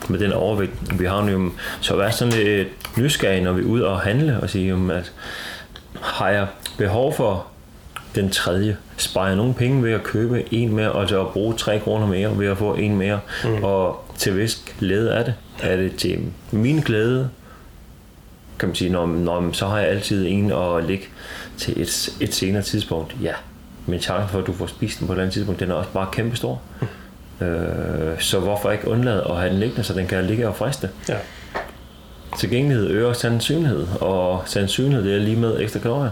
med 0.10 0.20
den 0.20 0.32
overvægt, 0.32 1.00
vi 1.00 1.06
har 1.06 1.22
nu, 1.22 1.52
så 1.82 1.96
vær 1.96 2.10
sådan 2.10 2.34
lidt 2.34 2.98
nysgerrig, 2.98 3.42
når 3.42 3.54
vi 3.54 3.62
er 3.62 3.66
ude 3.66 3.88
og 3.88 4.00
handle, 4.00 4.40
og 4.40 4.50
sige, 4.50 4.92
at 4.92 5.12
har 6.02 6.30
jeg 6.30 6.48
behov 6.78 7.14
for 7.14 7.48
den 8.16 8.30
tredje, 8.30 8.78
sparer 8.98 9.28
jeg 9.28 9.36
nogle 9.36 9.54
penge 9.54 9.84
ved 9.84 9.92
at 9.92 10.04
købe 10.04 10.54
en 10.54 10.76
mere, 10.76 10.92
og 10.92 11.10
så 11.10 11.22
at 11.22 11.28
bruge 11.28 11.54
3 11.54 11.80
kroner 11.80 12.08
mere 12.08 12.40
ved 12.40 12.48
at 12.48 12.58
få 12.58 12.74
en 12.74 12.98
mere, 12.98 13.20
mm. 13.44 13.64
og 13.64 14.06
til 14.18 14.34
hvis 14.34 14.62
glæde 14.80 15.12
er 15.12 15.24
det? 15.24 15.34
Er 15.62 15.76
det 15.76 15.96
til 15.96 16.20
min 16.52 16.80
glæde, 16.80 17.30
kan 18.60 18.70
man 18.70 18.76
sige, 18.76 18.92
når, 18.92 19.06
når, 19.06 19.52
så 19.52 19.68
har 19.68 19.80
jeg 19.80 19.88
altid 19.88 20.28
en 20.28 20.52
at 20.52 20.84
ligge 20.84 21.06
til 21.58 21.82
et, 21.82 22.10
et 22.20 22.34
senere 22.34 22.62
tidspunkt. 22.62 23.16
Ja, 23.22 23.34
men 23.86 24.00
chancen 24.00 24.30
for, 24.30 24.40
at 24.40 24.48
du 24.48 24.54
får 24.54 24.68
spist 24.68 25.00
den 25.00 25.08
på 25.08 25.14
et 25.14 25.16
eller 25.16 25.24
andet 25.24 25.34
tidspunkt, 25.34 25.60
den 25.60 25.72
er 25.72 25.76
også 25.76 25.90
bare 25.90 26.08
kæmpestor. 26.12 26.62
Øh, 27.42 28.20
så 28.20 28.40
hvorfor 28.40 28.72
ikke 28.72 28.88
undlade 28.88 29.24
at 29.30 29.36
have 29.38 29.50
den 29.50 29.60
liggende, 29.60 29.84
så 29.84 29.94
den 29.94 30.08
kan 30.08 30.26
ligge 30.26 30.48
og 30.48 30.56
friste? 30.56 30.90
Ja. 31.10 31.18
Tilgængelighed 32.38 32.90
øger 32.90 33.14
sandsynlighed, 33.14 33.88
og 34.02 34.44
sandsynlighed 34.46 35.06
det 35.06 35.16
er 35.16 35.20
lige 35.20 35.36
med 35.36 35.60
ekstra 35.60 35.80
kalorier, 35.80 36.12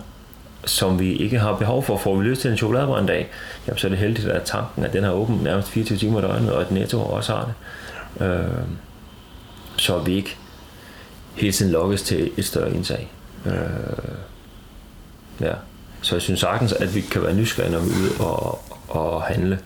som 0.66 1.00
vi 1.00 1.16
ikke 1.16 1.40
har 1.40 1.56
behov 1.56 1.84
for. 1.84 1.98
Får 1.98 2.16
vi 2.16 2.24
lyst 2.24 2.42
til 2.42 2.52
en 2.52 2.58
chokoladebar 2.58 3.00
en 3.00 3.06
dag, 3.06 3.30
jamen, 3.68 3.78
så 3.78 3.88
er 3.88 3.90
det 3.90 4.00
heldigt, 4.00 4.28
at 4.28 4.44
tanken 4.44 4.86
at 4.86 4.94
den 4.94 5.04
har 5.04 5.12
åben 5.12 5.40
nærmest 5.44 5.70
24 5.70 5.98
timer 5.98 6.20
i 6.20 6.22
døgnet, 6.22 6.52
og 6.52 6.62
at 6.62 6.72
Netto 6.72 7.02
også 7.02 7.34
har 7.34 7.46
det. 7.46 8.26
Øh, 8.26 8.46
så 9.78 10.00
vi 10.00 10.16
ikke 10.16 10.38
hele 11.36 11.52
tiden 11.52 11.72
lokkes 11.72 12.02
til 12.02 12.32
et 12.38 12.46
større 12.46 12.74
indtag. 12.74 13.12
Øh, 13.46 13.54
ja. 15.42 15.54
Så 16.02 16.16
jeg 16.16 16.22
synes 16.22 16.40
sagtens, 16.40 16.74
at 16.74 16.96
vi 16.96 17.02
kan 17.02 17.24
være 17.24 17.34
nysgerrige, 17.34 17.72
når 17.72 17.80
vi 17.80 17.90
er 17.90 18.00
ude 18.02 18.26
og, 18.26 18.62
og 18.88 19.24
handle. 19.24 19.60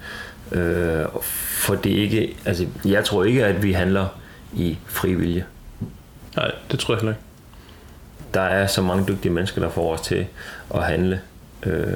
Øh, 0.52 1.06
for 1.64 1.76
det 1.76 1.90
ikke, 1.90 2.38
altså, 2.46 2.66
jeg 2.86 3.06
tror 3.06 3.24
ikke, 3.24 3.46
at 3.46 3.64
vi 3.64 3.72
handler 3.74 4.08
i 4.54 4.78
fri 4.86 5.14
vilje. 5.14 5.46
Nej, 6.36 6.52
det 6.72 6.80
tror 6.80 6.94
jeg 6.94 7.00
heller 7.00 7.12
ikke. 7.12 7.24
Der 8.34 8.42
er 8.42 8.68
så 8.68 8.82
mange 8.82 9.06
dygtige 9.08 9.32
mennesker, 9.32 9.62
der 9.62 9.70
får 9.70 9.94
os 9.94 10.02
til 10.02 10.28
at 10.76 10.84
handle 10.84 11.22
øh, 11.64 11.94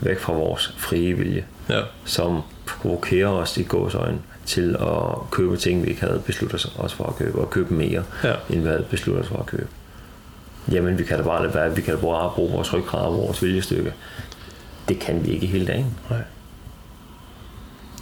væk 0.00 0.18
fra 0.18 0.32
vores 0.32 0.74
frie 0.78 1.14
vilje, 1.14 1.44
Ja. 1.70 1.80
som 2.04 2.40
provokerer 2.66 3.28
os 3.28 3.56
i 3.56 3.62
gåsøjne 3.62 4.18
til 4.46 4.76
at 4.80 5.30
købe 5.30 5.56
ting, 5.56 5.82
vi 5.84 5.88
ikke 5.88 6.00
havde 6.00 6.22
besluttet 6.26 6.72
os 6.78 6.94
for 6.94 7.04
at 7.04 7.16
købe, 7.16 7.38
og 7.38 7.50
købe 7.50 7.74
mere, 7.74 8.02
Ja. 8.24 8.32
end 8.50 8.60
vi 8.62 8.68
havde 8.68 8.86
besluttet 8.90 9.22
os 9.24 9.28
for 9.28 9.36
at 9.38 9.46
købe. 9.46 9.66
Jamen, 10.72 10.98
vi 10.98 11.04
kan 11.04 11.16
da 11.18 11.24
bare 11.24 11.42
lade 11.42 11.54
være, 11.54 11.76
vi 11.76 11.82
kan 11.82 11.94
da 11.94 12.00
bare 12.00 12.30
bruge 12.34 12.52
vores 12.52 12.72
ryggrad 12.74 13.06
og 13.06 13.16
vores 13.16 13.42
viljestykke. 13.42 13.92
Det 14.88 14.98
kan 14.98 15.24
vi 15.26 15.30
ikke 15.30 15.46
hele 15.46 15.66
dagen. 15.66 15.94
Nej. 16.10 16.18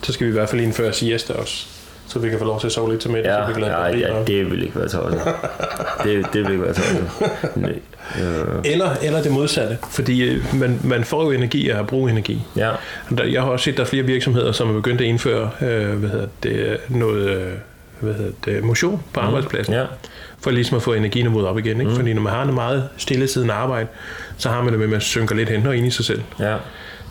Så 0.02 0.12
skal 0.12 0.26
vi 0.26 0.30
i 0.30 0.34
hvert 0.34 0.48
fald 0.48 0.60
indføre 0.60 0.92
siesta 0.92 1.32
også, 1.32 1.66
så 2.08 2.18
vi 2.18 2.28
kan 2.30 2.38
få 2.38 2.44
lov 2.44 2.60
til 2.60 2.66
at 2.66 2.72
sove 2.72 2.90
lidt 2.90 3.00
til 3.00 3.10
middag. 3.10 3.24
så 3.32 3.36
vi 3.38 3.42
Ja, 3.46 3.52
kan 3.52 3.60
lade 3.60 3.72
ja, 3.76 4.14
ja 4.14 4.22
det 4.26 4.50
vil 4.50 4.62
ikke 4.62 4.78
være 4.78 4.88
tosset. 4.88 5.20
det, 6.04 6.26
det 6.32 6.42
vil 6.42 6.50
ikke 6.50 6.62
være 6.64 6.74
tosset. 6.74 7.08
Nej, 7.56 7.72
øh, 8.22 8.54
Eller, 8.64 8.90
eller 9.02 9.22
det 9.22 9.32
modsatte, 9.32 9.78
fordi 9.90 10.22
øh, 10.22 10.54
man, 10.54 10.80
man 10.84 11.04
får 11.04 11.24
jo 11.24 11.30
energi 11.30 11.70
af 11.70 11.78
at 11.78 11.86
bruge 11.86 12.10
energi. 12.10 12.42
ja, 12.56 12.70
Jeg 13.32 13.42
har 13.42 13.50
også 13.50 13.64
set, 13.64 13.72
at 13.72 13.76
der 13.78 13.82
er 13.84 13.88
flere 13.88 14.02
virksomheder, 14.04 14.52
som 14.52 14.68
er 14.70 14.72
begyndt 14.74 15.00
at 15.00 15.06
indføre 15.06 15.50
øh, 15.60 15.92
hvad 15.98 16.10
hedder 16.10 16.26
det, 16.42 16.78
noget 16.88 17.28
øh, 17.30 17.52
hvad 18.00 18.14
hedder 18.14 18.32
det, 18.44 18.64
motion 18.64 19.02
på 19.12 19.20
arbejdspladsen, 19.20 19.74
ja, 19.74 19.84
for 20.42 20.50
ligesom 20.50 20.76
at 20.76 20.82
få 20.82 20.92
energiniveauet 20.92 21.46
op 21.48 21.58
igen. 21.58 21.80
Ikke? 21.80 21.90
Mm. 21.90 21.96
Fordi 21.96 22.12
når 22.12 22.22
man 22.22 22.32
har 22.32 22.42
en 22.42 22.54
meget 22.54 22.88
stillesiddende 22.96 23.54
arbejde, 23.54 23.86
så 24.36 24.48
har 24.48 24.62
man 24.62 24.70
det 24.72 24.78
med, 24.78 24.86
at 24.86 24.90
man 24.92 25.00
synker 25.00 25.34
lidt 25.34 25.48
hen 25.48 25.66
og 25.66 25.76
ind 25.76 25.86
i 25.86 25.90
sig 25.90 26.04
selv. 26.04 26.22
ja, 26.40 26.56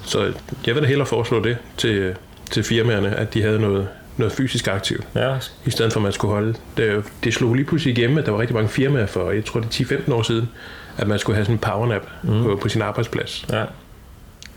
Så 0.05 0.31
jeg 0.67 0.75
vil 0.75 0.83
da 0.83 0.87
hellere 0.87 1.07
foreslå 1.07 1.43
det 1.43 1.57
til, 1.77 2.15
til 2.51 2.63
firmaerne, 2.63 3.15
at 3.15 3.33
de 3.33 3.41
havde 3.41 3.59
noget, 3.59 3.87
noget 4.17 4.33
fysisk 4.33 4.67
aktivt, 4.67 5.07
ja, 5.15 5.37
i 5.65 5.69
stedet 5.69 5.93
for 5.93 5.99
at 5.99 6.03
man 6.03 6.11
skulle 6.11 6.33
holde. 6.33 6.55
Det, 6.77 7.03
det 7.23 7.33
slog 7.33 7.53
lige 7.53 7.65
pludselig 7.65 7.97
igennem, 7.97 8.17
at 8.17 8.25
der 8.25 8.31
var 8.31 8.39
rigtig 8.39 8.55
mange 8.55 8.69
firmaer 8.69 9.05
for, 9.05 9.31
jeg 9.31 9.45
tror 9.45 9.59
det 9.59 9.81
er 9.91 9.97
10-15 10.07 10.13
år 10.13 10.21
siden, 10.21 10.49
at 10.97 11.07
man 11.07 11.19
skulle 11.19 11.35
have 11.35 11.45
sådan 11.45 11.55
en 11.55 11.59
powernap 11.59 12.07
mm. 12.23 12.43
på, 12.43 12.55
på 12.61 12.69
sin 12.69 12.81
arbejdsplads. 12.81 13.45
ja. 13.51 13.63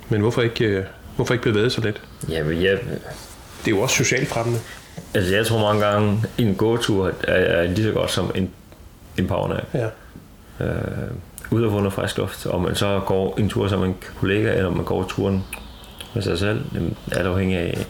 Men 0.09 0.21
hvorfor 0.21 0.43
ikke, 0.43 0.65
øh, 0.65 0.85
hvorfor 1.17 1.35
ikke 1.35 1.45
bevæge 1.45 1.71
sig 1.71 1.85
lidt? 1.85 2.03
Jamen, 2.29 2.63
jeg, 2.63 2.79
Det 3.65 3.73
er 3.73 3.77
jo 3.77 3.81
også 3.81 3.97
socialt 3.97 4.29
fremmende. 4.29 4.59
altså, 5.15 5.35
jeg 5.37 5.47
tror 5.47 5.59
mange 5.59 5.87
gange, 5.87 6.23
en 6.39 6.55
gåtur 6.55 7.13
er, 7.23 7.33
er 7.35 7.67
lige 7.69 7.85
så 7.85 7.93
godt 7.93 8.11
som 8.11 8.31
en, 8.35 8.51
en 9.19 9.27
powernap. 9.27 9.65
Ja. 9.75 9.87
øh, 10.65 10.73
ud 11.51 11.63
og 11.63 11.71
få 11.71 11.77
noget 11.79 11.93
frisk 11.93 12.19
luft, 12.19 12.47
og 12.47 12.63
man 12.63 12.75
så 12.75 13.01
går 13.07 13.35
en 13.39 13.49
tur 13.49 13.69
sammen 13.69 13.89
med 13.89 13.97
en 13.97 14.03
kollega, 14.21 14.57
eller 14.57 14.71
man 14.71 14.85
går 14.85 15.05
turen 15.09 15.45
med 16.19 16.23
sig 16.23 16.39
selv, 16.39 16.61
alt 17.13 17.27
afhængig 17.27 17.59
af, 17.59 17.87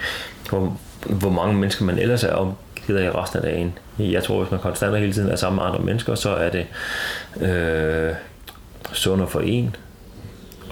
hvor, 0.48 0.78
hvor 1.06 1.30
mange 1.30 1.54
mennesker 1.54 1.84
man 1.84 1.98
ellers 1.98 2.24
er 2.24 2.32
omgivet 2.32 2.98
af 2.98 3.14
resten 3.14 3.38
af 3.38 3.42
dagen. 3.42 3.78
Jeg 3.98 4.24
tror, 4.24 4.40
hvis 4.42 4.50
man 4.50 4.60
konstant 4.60 4.98
hele 4.98 5.12
tiden 5.12 5.30
er 5.30 5.36
sammen 5.36 5.56
med 5.56 5.64
andre 5.64 5.78
mennesker, 5.78 6.14
så 6.14 6.30
er 6.30 6.50
det 6.50 6.66
øh, 7.40 8.14
sundere 8.92 9.28
for 9.28 9.40
en, 9.40 9.76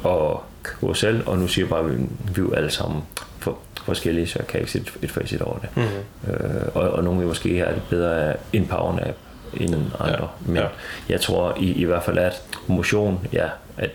og 0.02 0.42
gå 0.80 0.94
selv, 0.94 1.22
og 1.26 1.38
nu 1.38 1.48
siger 1.48 1.64
jeg 1.64 1.70
bare, 1.70 1.84
at 1.84 1.98
vi 2.36 2.42
er 2.42 2.56
alle 2.56 2.70
sammen 2.70 3.02
for, 3.38 3.58
forskellige, 3.84 4.26
så 4.26 4.38
jeg 4.38 4.46
kan 4.46 4.60
ikke 4.60 4.72
sætte 4.72 4.92
et 5.02 5.10
facit 5.10 5.42
over 5.42 5.58
det. 5.58 5.68
Mm-hmm. 5.76 6.32
Øh, 6.32 6.62
og, 6.74 6.90
og 6.90 7.04
nogle 7.04 7.18
vil 7.18 7.28
måske 7.28 7.56
have 7.58 7.74
det 7.74 7.82
bedre 7.90 8.20
af 8.22 8.36
en 8.52 8.66
powernap 8.66 9.14
end 9.54 9.74
andre. 10.00 10.28
Ja, 10.46 10.46
Men 10.46 10.56
ja. 10.56 10.66
jeg 11.08 11.20
tror 11.20 11.56
i, 11.60 11.72
i 11.72 11.84
hvert 11.84 12.02
fald, 12.02 12.18
at 12.18 12.42
motion, 12.66 13.28
ja, 13.32 13.48
at 13.76 13.90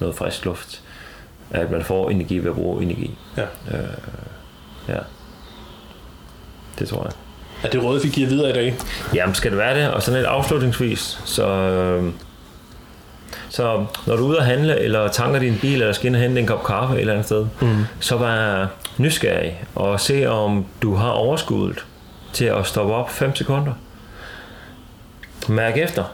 noget 0.00 0.14
frisk 0.14 0.44
luft, 0.44 0.82
at 1.50 1.70
man 1.70 1.84
får 1.84 2.10
energi 2.10 2.38
ved 2.38 2.50
at 2.50 2.56
bruge 2.56 2.82
energi. 2.82 3.18
ja. 3.36 3.44
Ja. 4.88 4.98
Det 6.78 6.88
tror 6.88 7.02
jeg. 7.02 7.12
Er 7.62 7.68
det 7.68 7.84
råd, 7.84 8.02
vi 8.02 8.08
giver 8.08 8.28
videre 8.28 8.50
i 8.50 8.52
dag? 8.52 8.76
Jamen, 9.14 9.34
skal 9.34 9.50
det 9.50 9.58
være 9.58 9.80
det? 9.80 9.90
Og 9.90 10.02
sådan 10.02 10.18
lidt 10.18 10.26
afslutningsvis, 10.26 11.20
så, 11.24 11.46
øh, 11.46 12.12
så 13.48 13.86
når 14.06 14.16
du 14.16 14.24
er 14.24 14.28
ude 14.28 14.38
at 14.38 14.44
handle, 14.44 14.80
eller 14.80 15.08
tanker 15.08 15.38
din 15.40 15.58
bil, 15.60 15.80
eller 15.80 15.92
skal 15.92 16.06
ind 16.06 16.16
og 16.16 16.22
hente 16.22 16.40
en 16.40 16.46
kop 16.46 16.64
kaffe 16.64 16.94
et 16.94 17.00
eller 17.00 17.12
andet 17.12 17.26
sted, 17.26 17.46
mm. 17.60 17.84
så 18.00 18.16
vær 18.16 18.66
nysgerrig 18.98 19.64
og 19.74 20.00
se, 20.00 20.26
om 20.26 20.66
du 20.82 20.94
har 20.94 21.10
overskuddet 21.10 21.84
til 22.32 22.44
at 22.44 22.66
stoppe 22.66 22.94
op 22.94 23.10
5 23.10 23.36
sekunder. 23.36 23.72
Mærk 25.48 25.76
efter, 25.76 26.04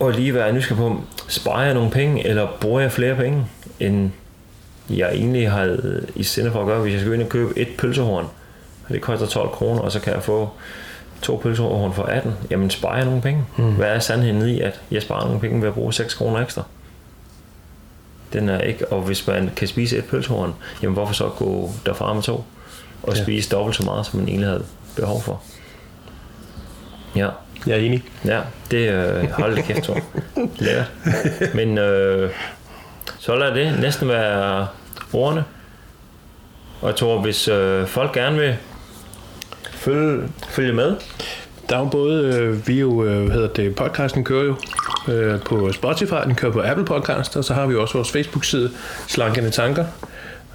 og 0.00 0.12
lige 0.12 0.34
være 0.34 0.52
nysgerrig 0.52 0.78
på, 0.78 1.00
sparer 1.28 1.64
jeg 1.64 1.74
nogle 1.74 1.90
penge, 1.90 2.26
eller 2.26 2.46
bruger 2.60 2.80
jeg 2.80 2.92
flere 2.92 3.14
penge, 3.14 3.46
end 3.80 4.10
jeg 4.98 5.14
egentlig 5.14 5.50
havde 5.50 6.06
i 6.14 6.22
sinde 6.22 6.52
for 6.52 6.60
at 6.60 6.66
gøre, 6.66 6.80
hvis 6.82 6.92
jeg 6.92 7.00
skal 7.00 7.12
ind 7.14 7.22
og 7.22 7.28
købe 7.28 7.58
et 7.58 7.68
pølsehorn, 7.78 8.24
og 8.88 8.94
det 8.94 9.00
koster 9.02 9.26
12 9.26 9.48
kroner, 9.48 9.80
og 9.80 9.92
så 9.92 10.00
kan 10.00 10.12
jeg 10.14 10.22
få 10.22 10.50
to 11.22 11.40
pølsehorn 11.42 11.92
for 11.92 12.02
18, 12.02 12.32
jamen 12.50 12.70
sparer 12.70 12.96
jeg 12.96 13.04
nogle 13.04 13.22
penge. 13.22 13.44
Mm. 13.56 13.72
Hvad 13.74 13.88
er 13.88 13.98
sandheden 13.98 14.48
i, 14.48 14.60
at 14.60 14.80
jeg 14.90 15.02
sparer 15.02 15.24
nogle 15.24 15.40
penge 15.40 15.60
ved 15.60 15.68
at 15.68 15.74
bruge 15.74 15.92
6 15.92 16.14
kroner 16.14 16.38
ekstra? 16.40 16.62
Den 18.32 18.48
er 18.48 18.60
ikke, 18.60 18.92
og 18.92 19.00
hvis 19.02 19.26
man 19.26 19.50
kan 19.56 19.68
spise 19.68 19.98
et 19.98 20.04
pølsehorn, 20.04 20.54
jamen 20.82 20.94
hvorfor 20.94 21.12
så 21.14 21.28
gå 21.28 21.70
derfra 21.86 22.14
med 22.14 22.22
to? 22.22 22.44
Og 23.02 23.16
Ja. 23.16 23.22
spise 23.22 23.50
dobbelt 23.50 23.76
så 23.76 23.82
meget, 23.84 24.06
som 24.06 24.18
man 24.20 24.28
egentlig 24.28 24.48
havde 24.48 24.64
behov 24.96 25.22
for. 25.22 25.42
Ja, 27.16 27.28
Jeg 27.66 27.74
er 27.76 27.80
enig. 27.80 28.04
ja, 28.24 28.40
det 28.70 28.76
øh, 28.92 29.30
hold 29.30 29.62
kæft, 29.62 29.82
Thor. 29.82 29.98
Lækkert. 30.58 30.90
Men 31.56 31.78
øh, 31.78 32.30
så 33.18 33.36
lad 33.36 33.54
det 33.54 33.80
næsten 33.80 34.08
være 34.08 34.66
ordene. 35.12 35.44
Og 36.80 36.88
jeg 36.88 36.96
tror, 36.96 37.20
hvis 37.20 37.48
øh, 37.48 37.86
folk 37.86 38.12
gerne 38.12 38.38
vil 38.38 38.56
følge, 39.72 40.28
følge 40.48 40.72
med, 40.72 40.96
Der 41.68 41.76
er 41.76 41.80
jo 41.80 41.88
både, 41.88 42.36
øh, 42.36 42.68
vi 42.68 42.80
jo, 42.80 43.04
øh, 43.04 43.24
hvad 43.24 43.34
hedder 43.34 43.48
det, 43.48 43.74
podcasten 43.74 44.24
kører 44.24 44.44
jo 44.44 44.56
øh, 45.12 45.40
på 45.40 45.72
Spotify, 45.72 46.14
den 46.24 46.34
kører 46.34 46.52
på 46.52 46.62
Apple 46.64 46.84
Podcast, 46.84 47.36
og 47.36 47.44
så 47.44 47.54
har 47.54 47.66
vi 47.66 47.74
også 47.74 47.94
vores 47.94 48.10
Facebook-side, 48.10 48.70
Slankende 49.08 49.50
Tanker, 49.50 49.84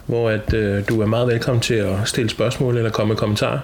hvor 0.06 0.30
at, 0.30 0.54
øh, 0.54 0.84
du 0.90 1.02
er 1.02 1.06
meget 1.06 1.28
velkommen 1.28 1.62
til 1.62 1.74
at 1.74 1.96
stille 2.06 2.30
spørgsmål 2.30 2.78
eller 2.78 2.90
komme 2.90 3.10
med 3.10 3.18
kommentarer. 3.18 3.60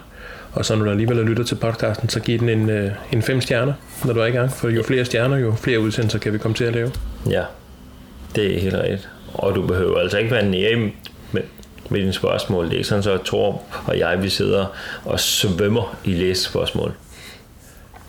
Og 0.53 0.65
så 0.65 0.75
når 0.75 0.85
du 0.85 0.91
alligevel 0.91 1.17
lytter 1.17 1.43
til 1.43 1.55
podcasten, 1.55 2.09
så 2.09 2.19
giv 2.19 2.39
den 2.39 2.49
en, 2.49 2.69
øh, 2.69 2.91
en 3.11 3.21
fem 3.21 3.41
stjerner, 3.41 3.73
når 4.05 4.13
du 4.13 4.19
er 4.19 4.25
i 4.25 4.31
gang. 4.31 4.51
For 4.51 4.69
jo 4.69 4.83
flere 4.83 5.05
stjerner, 5.05 5.37
jo 5.37 5.55
flere 5.55 5.79
udsendelser 5.79 6.19
kan 6.19 6.33
vi 6.33 6.37
komme 6.37 6.55
til 6.55 6.63
at 6.63 6.73
lave. 6.73 6.91
Ja, 7.29 7.43
det 8.35 8.55
er 8.55 8.59
helt 8.59 8.75
rigtigt. 8.75 9.09
Og 9.33 9.55
du 9.55 9.67
behøver 9.67 9.99
altså 9.99 10.17
ikke 10.17 10.31
være 10.31 10.45
nemme 10.45 10.91
med, 11.31 11.41
med 11.89 11.99
dine 11.99 12.13
spørgsmål. 12.13 12.65
Det 12.65 12.73
er 12.73 12.77
ikke 12.77 12.87
sådan, 12.89 13.03
så 13.03 13.17
Thor 13.25 13.61
og 13.85 13.99
jeg, 13.99 14.23
vi 14.23 14.29
sidder 14.29 14.65
og 15.05 15.19
svømmer 15.19 15.95
i 16.03 16.13
læsespørgsmål. 16.13 16.93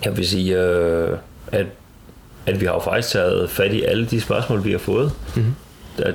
Jeg 0.05 0.17
vil 0.17 0.29
sige, 0.29 0.59
øh, 0.59 1.19
at, 1.53 1.67
at 2.47 2.61
vi 2.61 2.67
har 2.67 2.73
jo 2.73 2.81
faktisk 2.81 3.09
taget 3.09 3.51
fat 3.51 3.73
i 3.73 3.83
alle 3.83 4.07
de 4.07 4.21
spørgsmål, 4.21 4.65
vi 4.65 4.71
har 4.71 4.79
fået. 4.79 5.13
Mm-hmm. 5.37 5.55
Der 5.99 6.05
er 6.05 6.13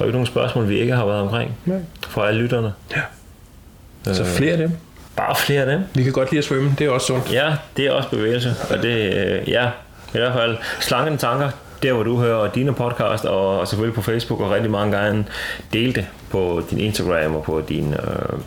jo 0.00 0.04
ikke 0.04 0.12
nogen 0.12 0.26
spørgsmål, 0.26 0.68
vi 0.68 0.80
ikke 0.80 0.94
har 0.94 1.06
været 1.06 1.20
omkring 1.20 1.56
Nej. 1.64 1.80
fra 2.08 2.28
alle 2.28 2.40
lytterne. 2.40 2.72
Ja. 2.96 4.14
Så 4.14 4.24
flere 4.24 4.52
af 4.52 4.58
dem. 4.58 4.72
Bare 5.16 5.36
flere 5.36 5.60
af 5.60 5.66
dem. 5.66 5.80
Vi 5.94 6.02
kan 6.02 6.12
godt 6.12 6.30
lide 6.30 6.38
at 6.38 6.44
svømme, 6.44 6.74
det 6.78 6.86
er 6.86 6.90
også 6.90 7.06
sundt. 7.06 7.32
Ja, 7.32 7.54
det 7.76 7.86
er 7.86 7.92
også 7.92 8.08
bevægelse, 8.08 8.54
og 8.70 8.82
det, 8.82 9.14
øh, 9.14 9.48
ja, 9.48 9.70
i 10.14 10.18
hvert 10.18 10.32
fald 10.32 10.56
slankende 10.80 11.18
tanker, 11.18 11.50
der 11.82 11.92
hvor 11.92 12.02
du 12.02 12.16
hører 12.18 12.50
dine 12.50 12.74
podcast, 12.74 13.24
og, 13.24 13.58
og 13.58 13.68
selvfølgelig 13.68 13.94
på 13.94 14.02
Facebook, 14.02 14.40
og 14.40 14.50
rigtig 14.50 14.70
mange 14.70 14.96
gange 14.96 15.26
del 15.72 15.94
det 15.94 16.06
på 16.30 16.62
din 16.70 16.78
Instagram 16.78 17.36
og 17.36 17.42
på 17.42 17.62
din, 17.68 17.92
øh, 17.94 18.38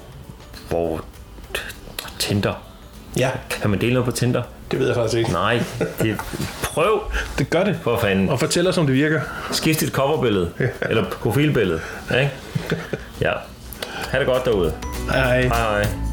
hvor 0.70 1.04
Tinder. 2.20 2.54
Ja, 3.18 3.30
Kan 3.62 3.70
man 3.70 3.82
dele 3.82 3.94
noget 3.94 4.06
på 4.06 4.12
Tinder? 4.12 4.42
det 4.72 4.80
ved 4.80 4.88
jeg 4.88 4.96
faktisk 4.96 5.18
ikke. 5.18 5.32
Nej, 5.32 5.64
det, 6.02 6.18
prøv 6.64 7.02
Det 7.38 7.50
gør 7.50 7.64
det. 7.64 7.80
for 7.84 7.98
fanden. 8.00 8.30
Og 8.30 8.40
fortæl 8.40 8.68
os, 8.68 8.78
om 8.78 8.86
det 8.86 8.96
virker. 8.96 9.22
Skift 9.52 9.80
dit 9.80 9.90
coverbillede, 9.92 10.52
eller 10.82 11.04
profilbillede. 11.22 11.80
Ikke? 12.20 12.32
Ja. 13.22 13.32
Ha' 14.10 14.20
det 14.20 14.28
godt 14.28 14.46
derude. 14.46 14.74
Hej 15.12 15.20
hej. 15.20 15.42
Hej 15.42 15.84
hej. 15.84 16.11